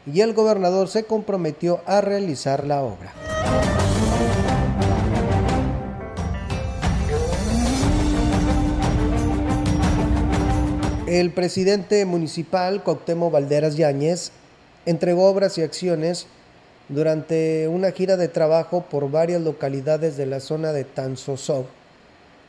y 0.05 0.21
el 0.21 0.33
gobernador 0.33 0.87
se 0.87 1.03
comprometió 1.03 1.81
a 1.85 2.01
realizar 2.01 2.65
la 2.65 2.81
obra. 2.81 3.13
El 11.07 11.31
presidente 11.31 12.05
municipal 12.05 12.83
Coctemo 12.83 13.29
Valderas 13.29 13.75
Yáñez 13.75 14.31
entregó 14.85 15.29
obras 15.29 15.57
y 15.57 15.61
acciones 15.61 16.25
durante 16.91 17.67
una 17.67 17.91
gira 17.91 18.15
de 18.15 18.27
trabajo 18.27 18.85
por 18.89 19.09
varias 19.09 19.41
localidades 19.41 20.15
de 20.15 20.27
la 20.27 20.39
zona 20.39 20.71
de 20.71 20.83
Tanzosov 20.83 21.65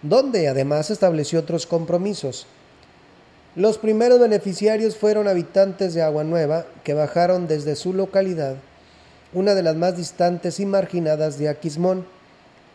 donde 0.03 0.49
además 0.49 0.91
estableció 0.91 1.41
otros 1.41 1.67
compromisos. 1.67 2.47
Los 3.55 3.79
primeros 3.79 4.19
beneficiarios 4.19 4.97
fueron 4.97 5.29
habitantes 5.29 5.95
de 5.95 6.03
Agua 6.03 6.25
Nueva 6.25 6.67
que 6.85 6.95
bajaron 6.95 7.47
desde 7.47 7.77
su 7.77 7.93
localidad, 7.93 8.57
una 9.33 9.55
de 9.55 9.63
las 9.63 9.77
más 9.77 9.97
distantes 9.97 10.59
y 10.61 10.67
marginadas 10.67 11.39
de 11.39 11.49
Aquismón, 11.49 12.05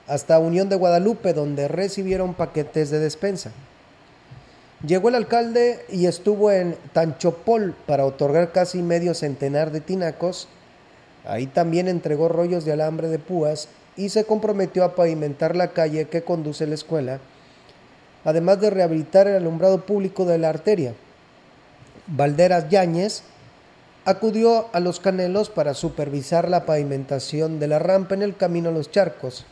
hasta 0.07 0.39
Unión 0.39 0.69
de 0.69 0.77
Guadalupe, 0.77 1.33
donde 1.33 1.67
recibieron 1.67 2.33
paquetes 2.33 2.89
de 2.89 2.99
despensa. 2.99 3.51
Llegó 4.85 5.09
el 5.09 5.15
alcalde 5.15 5.83
y 5.89 6.05
estuvo 6.05 6.51
en 6.51 6.77
Tanchopol 6.93 7.75
para 7.85 8.05
otorgar 8.05 8.51
casi 8.51 8.81
medio 8.81 9.13
centenar 9.15 9.71
de 9.71 9.81
tinacos. 9.81 10.47
Ahí 11.27 11.45
también 11.45 11.89
entregó 11.89 12.29
rollos 12.29 12.63
de 12.63 12.71
alambre 12.71 13.09
de 13.09 13.19
púas 13.19 13.67
y 13.97 14.09
se 14.09 14.23
comprometió 14.23 14.85
a 14.85 14.95
pavimentar 14.95 15.57
la 15.57 15.73
calle 15.73 16.07
que 16.07 16.23
conduce 16.23 16.63
a 16.63 16.67
la 16.67 16.75
escuela, 16.75 17.19
además 18.23 18.61
de 18.61 18.69
rehabilitar 18.69 19.27
el 19.27 19.35
alumbrado 19.35 19.85
público 19.85 20.23
de 20.23 20.37
la 20.37 20.47
arteria. 20.47 20.93
Valderas 22.07 22.69
Yáñez 22.69 23.23
acudió 24.05 24.67
a 24.71 24.79
Los 24.79 25.01
Canelos 25.01 25.49
para 25.49 25.73
supervisar 25.73 26.47
la 26.47 26.65
pavimentación 26.65 27.59
de 27.59 27.67
la 27.67 27.79
rampa 27.79 28.15
en 28.15 28.21
el 28.21 28.37
camino 28.37 28.69
a 28.69 28.71
los 28.71 28.89
charcos. 28.89 29.45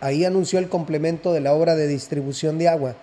Ahí 0.00 0.24
anunció 0.24 0.60
el 0.60 0.68
complemento 0.68 1.32
de 1.32 1.40
la 1.40 1.52
obra 1.52 1.74
de 1.74 1.88
distribución 1.88 2.58
de 2.58 2.68
agua. 2.68 2.94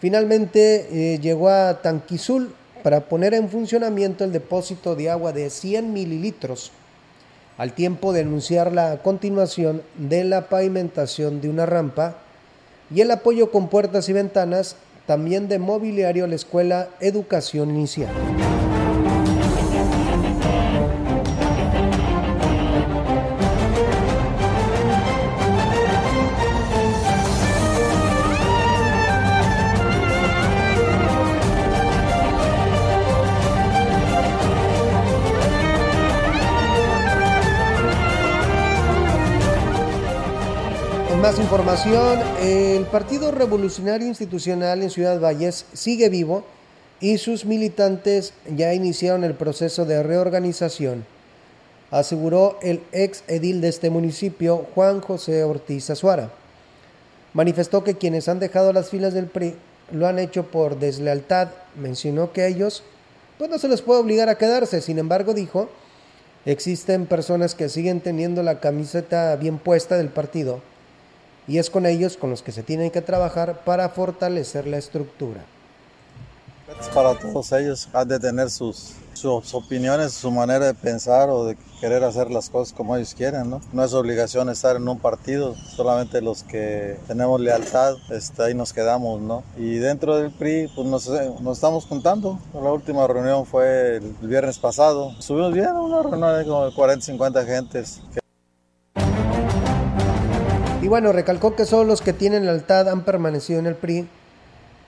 Finalmente 0.00 0.88
eh, 0.90 1.20
llegó 1.20 1.50
a 1.50 1.82
Tanquizul 1.82 2.52
para 2.82 3.00
poner 3.00 3.34
en 3.34 3.48
funcionamiento 3.48 4.24
el 4.24 4.32
depósito 4.32 4.96
de 4.96 5.10
agua 5.10 5.32
de 5.32 5.50
100 5.50 5.92
mililitros 5.92 6.72
al 7.58 7.74
tiempo 7.74 8.12
de 8.12 8.22
anunciar 8.22 8.72
la 8.72 9.02
continuación 9.02 9.82
de 9.96 10.24
la 10.24 10.48
pavimentación 10.48 11.40
de 11.40 11.50
una 11.50 11.66
rampa 11.66 12.16
y 12.94 13.02
el 13.02 13.10
apoyo 13.10 13.50
con 13.50 13.68
puertas 13.68 14.08
y 14.08 14.12
ventanas 14.12 14.76
también 15.06 15.48
de 15.48 15.58
mobiliario 15.58 16.24
a 16.24 16.28
la 16.28 16.36
escuela 16.36 16.88
Educación 17.00 17.70
Inicial. 17.70 18.10
El 42.40 42.84
Partido 42.86 43.30
Revolucionario 43.30 44.08
Institucional 44.08 44.82
en 44.82 44.90
Ciudad 44.90 45.20
Valles 45.20 45.66
sigue 45.72 46.08
vivo 46.08 46.42
y 46.98 47.18
sus 47.18 47.44
militantes 47.44 48.34
ya 48.56 48.74
iniciaron 48.74 49.22
el 49.22 49.34
proceso 49.34 49.84
de 49.84 50.02
reorganización, 50.02 51.06
aseguró 51.92 52.58
el 52.60 52.82
ex 52.90 53.22
edil 53.28 53.60
de 53.60 53.68
este 53.68 53.88
municipio, 53.88 54.66
Juan 54.74 55.00
José 55.00 55.44
Ortiz 55.44 55.90
Azuara. 55.90 56.32
Manifestó 57.34 57.84
que 57.84 57.94
quienes 57.94 58.28
han 58.28 58.40
dejado 58.40 58.72
las 58.72 58.88
filas 58.88 59.14
del 59.14 59.26
PRI 59.26 59.54
lo 59.92 60.08
han 60.08 60.18
hecho 60.18 60.50
por 60.50 60.76
deslealtad. 60.80 61.50
Mencionó 61.80 62.32
que 62.32 62.48
ellos 62.48 62.82
pues 63.38 63.48
no 63.48 63.60
se 63.60 63.68
les 63.68 63.80
puede 63.80 64.00
obligar 64.00 64.28
a 64.28 64.38
quedarse. 64.38 64.80
Sin 64.80 64.98
embargo, 64.98 65.34
dijo, 65.34 65.68
existen 66.46 67.06
personas 67.06 67.54
que 67.54 67.68
siguen 67.68 68.00
teniendo 68.00 68.42
la 68.42 68.58
camiseta 68.58 69.36
bien 69.36 69.58
puesta 69.58 69.96
del 69.96 70.08
partido 70.08 70.60
y 71.50 71.58
es 71.58 71.68
con 71.68 71.84
ellos 71.84 72.16
con 72.16 72.30
los 72.30 72.42
que 72.42 72.52
se 72.52 72.62
tienen 72.62 72.92
que 72.92 73.02
trabajar 73.02 73.64
para 73.64 73.88
fortalecer 73.88 74.68
la 74.68 74.78
estructura. 74.78 75.44
Para 76.94 77.18
todos 77.18 77.50
ellos 77.50 77.88
han 77.92 78.06
de 78.06 78.20
tener 78.20 78.48
sus, 78.50 78.92
sus 79.14 79.52
opiniones, 79.52 80.12
su 80.12 80.30
manera 80.30 80.66
de 80.66 80.74
pensar 80.74 81.28
o 81.28 81.46
de 81.46 81.56
querer 81.80 82.04
hacer 82.04 82.30
las 82.30 82.48
cosas 82.50 82.72
como 82.72 82.94
ellos 82.94 83.16
quieren, 83.16 83.50
¿no? 83.50 83.60
No 83.72 83.82
es 83.82 83.92
obligación 83.94 84.48
estar 84.48 84.76
en 84.76 84.88
un 84.88 85.00
partido, 85.00 85.56
solamente 85.56 86.20
los 86.20 86.44
que 86.44 86.96
tenemos 87.08 87.40
lealtad, 87.40 87.96
este, 88.10 88.44
ahí 88.44 88.54
nos 88.54 88.72
quedamos, 88.72 89.20
¿no? 89.20 89.42
Y 89.56 89.78
dentro 89.78 90.18
del 90.18 90.30
PRI, 90.30 90.70
pues 90.76 90.86
nos, 90.86 91.08
nos 91.40 91.56
estamos 91.58 91.84
juntando. 91.84 92.38
La 92.54 92.70
última 92.70 93.04
reunión 93.08 93.44
fue 93.44 93.96
el, 93.96 94.14
viernes 94.22 94.56
pasado. 94.60 95.16
Subimos 95.18 95.52
bien, 95.52 95.72
una 95.72 96.00
reunión 96.00 96.38
de 96.38 96.44
como 96.44 96.72
40, 96.72 97.06
50 97.06 97.44
gentes. 97.44 98.00
Y 98.14 98.19
bueno, 100.90 101.12
recalcó 101.12 101.54
que 101.54 101.66
solo 101.66 101.84
los 101.84 102.02
que 102.02 102.12
tienen 102.12 102.44
lealtad 102.44 102.88
han 102.88 103.04
permanecido 103.04 103.60
en 103.60 103.66
el 103.66 103.76
PRI 103.76 104.08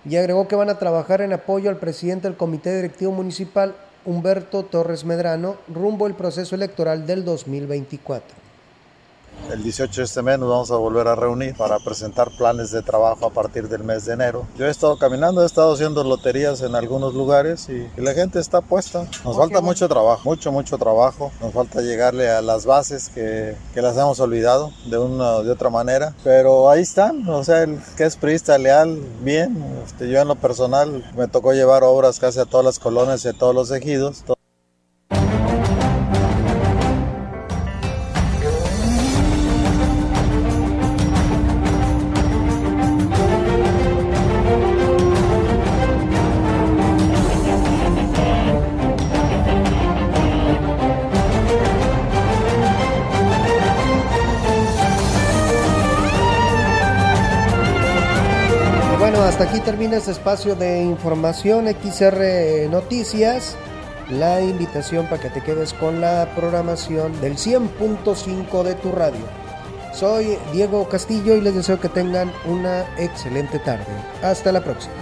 y 0.05 0.17
agregó 0.17 0.49
que 0.49 0.57
van 0.57 0.69
a 0.69 0.77
trabajar 0.77 1.21
en 1.21 1.33
apoyo 1.33 1.71
al 1.71 1.77
presidente 1.77 2.27
del 2.27 2.37
Comité 2.37 2.75
Directivo 2.75 3.13
Municipal, 3.13 3.77
Humberto 4.05 4.65
Torres 4.65 5.05
Medrano, 5.05 5.59
rumbo 5.69 6.07
al 6.07 6.17
proceso 6.17 6.57
electoral 6.57 7.07
del 7.07 7.25
2024. 7.25 8.42
El 9.51 9.63
18 9.63 10.01
de 10.01 10.05
este 10.05 10.23
mes 10.23 10.39
nos 10.39 10.49
vamos 10.49 10.71
a 10.71 10.77
volver 10.77 11.09
a 11.09 11.15
reunir 11.15 11.55
para 11.55 11.79
presentar 11.79 12.31
planes 12.39 12.71
de 12.71 12.81
trabajo 12.81 13.27
a 13.27 13.31
partir 13.31 13.69
del 13.69 13.85
mes 13.85 14.07
de 14.07 14.15
enero. 14.15 14.47
Yo 14.57 14.67
he 14.67 14.71
estado 14.71 14.97
caminando, 14.97 15.43
he 15.43 15.47
estado 15.47 15.75
haciendo 15.75 16.05
loterías 16.05 16.63
en 16.63 16.75
algunos 16.75 17.13
lugares 17.15 17.69
y, 17.69 17.87
la 18.01 18.15
gente 18.15 18.41
está 18.41 18.61
puesta. 18.61 19.07
Nos 19.25 19.37
falta 19.37 19.61
mucho 19.61 19.89
trabajo, 19.89 20.23
mucho, 20.25 20.51
mucho 20.51 20.79
trabajo. 20.79 21.31
Nos 21.41 21.53
falta 21.53 21.83
llegarle 21.83 22.31
a 22.31 22.41
las 22.41 22.67
bases 22.67 23.11
que, 23.11 23.57
que 23.75 23.83
las 23.83 23.97
hemos 23.97 24.19
olvidado 24.21 24.73
de 24.87 24.99
una 24.99 25.37
o 25.37 25.45
de 25.45 25.51
otra 25.51 25.71
manera. 25.71 26.15
Pero 26.25 26.71
ahí 26.71 26.83
están, 26.83 27.29
o 27.29 27.45
sea, 27.45 27.63
el 27.63 27.79
que 27.97 28.05
es 28.05 28.17
priista 28.17 28.59
leal, 28.59 29.01
bien. 29.21 29.63
Este, 29.85 30.09
yo 30.09 30.21
en 30.21 30.29
lo 30.29 30.37
personal 30.37 31.05
me 31.17 31.29
tocó 31.29 31.53
llevar 31.53 31.85
obras 31.85 32.19
casi 32.19 32.41
a 32.41 32.45
todas 32.45 32.65
las 32.65 32.79
colonias 32.79 33.25
y 33.25 33.29
a 33.29 33.33
todos 33.33 33.55
los 33.55 33.71
ejidos. 33.71 34.25
Termina 59.65 59.97
este 59.97 60.11
espacio 60.11 60.57
de 60.57 60.83
información 60.83 61.67
XR 61.69 62.69
Noticias. 62.71 63.57
la 64.11 64.43
invitación 64.43 65.07
para 65.07 65.23
que 65.23 65.31
te 65.31 65.41
quedes 65.41 65.73
con 65.73 66.01
la 66.01 66.29
programación 66.35 67.19
del 67.21 67.37
100.5 67.37 68.63
de 68.65 68.75
tu 68.75 68.93
radio. 68.93 69.25
Soy 69.95 70.37
Diego 70.53 70.89
Castillo 70.89 71.35
y 71.37 71.41
les 71.41 71.55
deseo 71.55 71.81
que 71.81 71.89
tengan 71.89 72.31
una 72.45 72.85
excelente 72.99 73.59
tarde. 73.61 73.87
Hasta 74.23 74.53
la 74.53 74.63
próxima. 74.63 75.02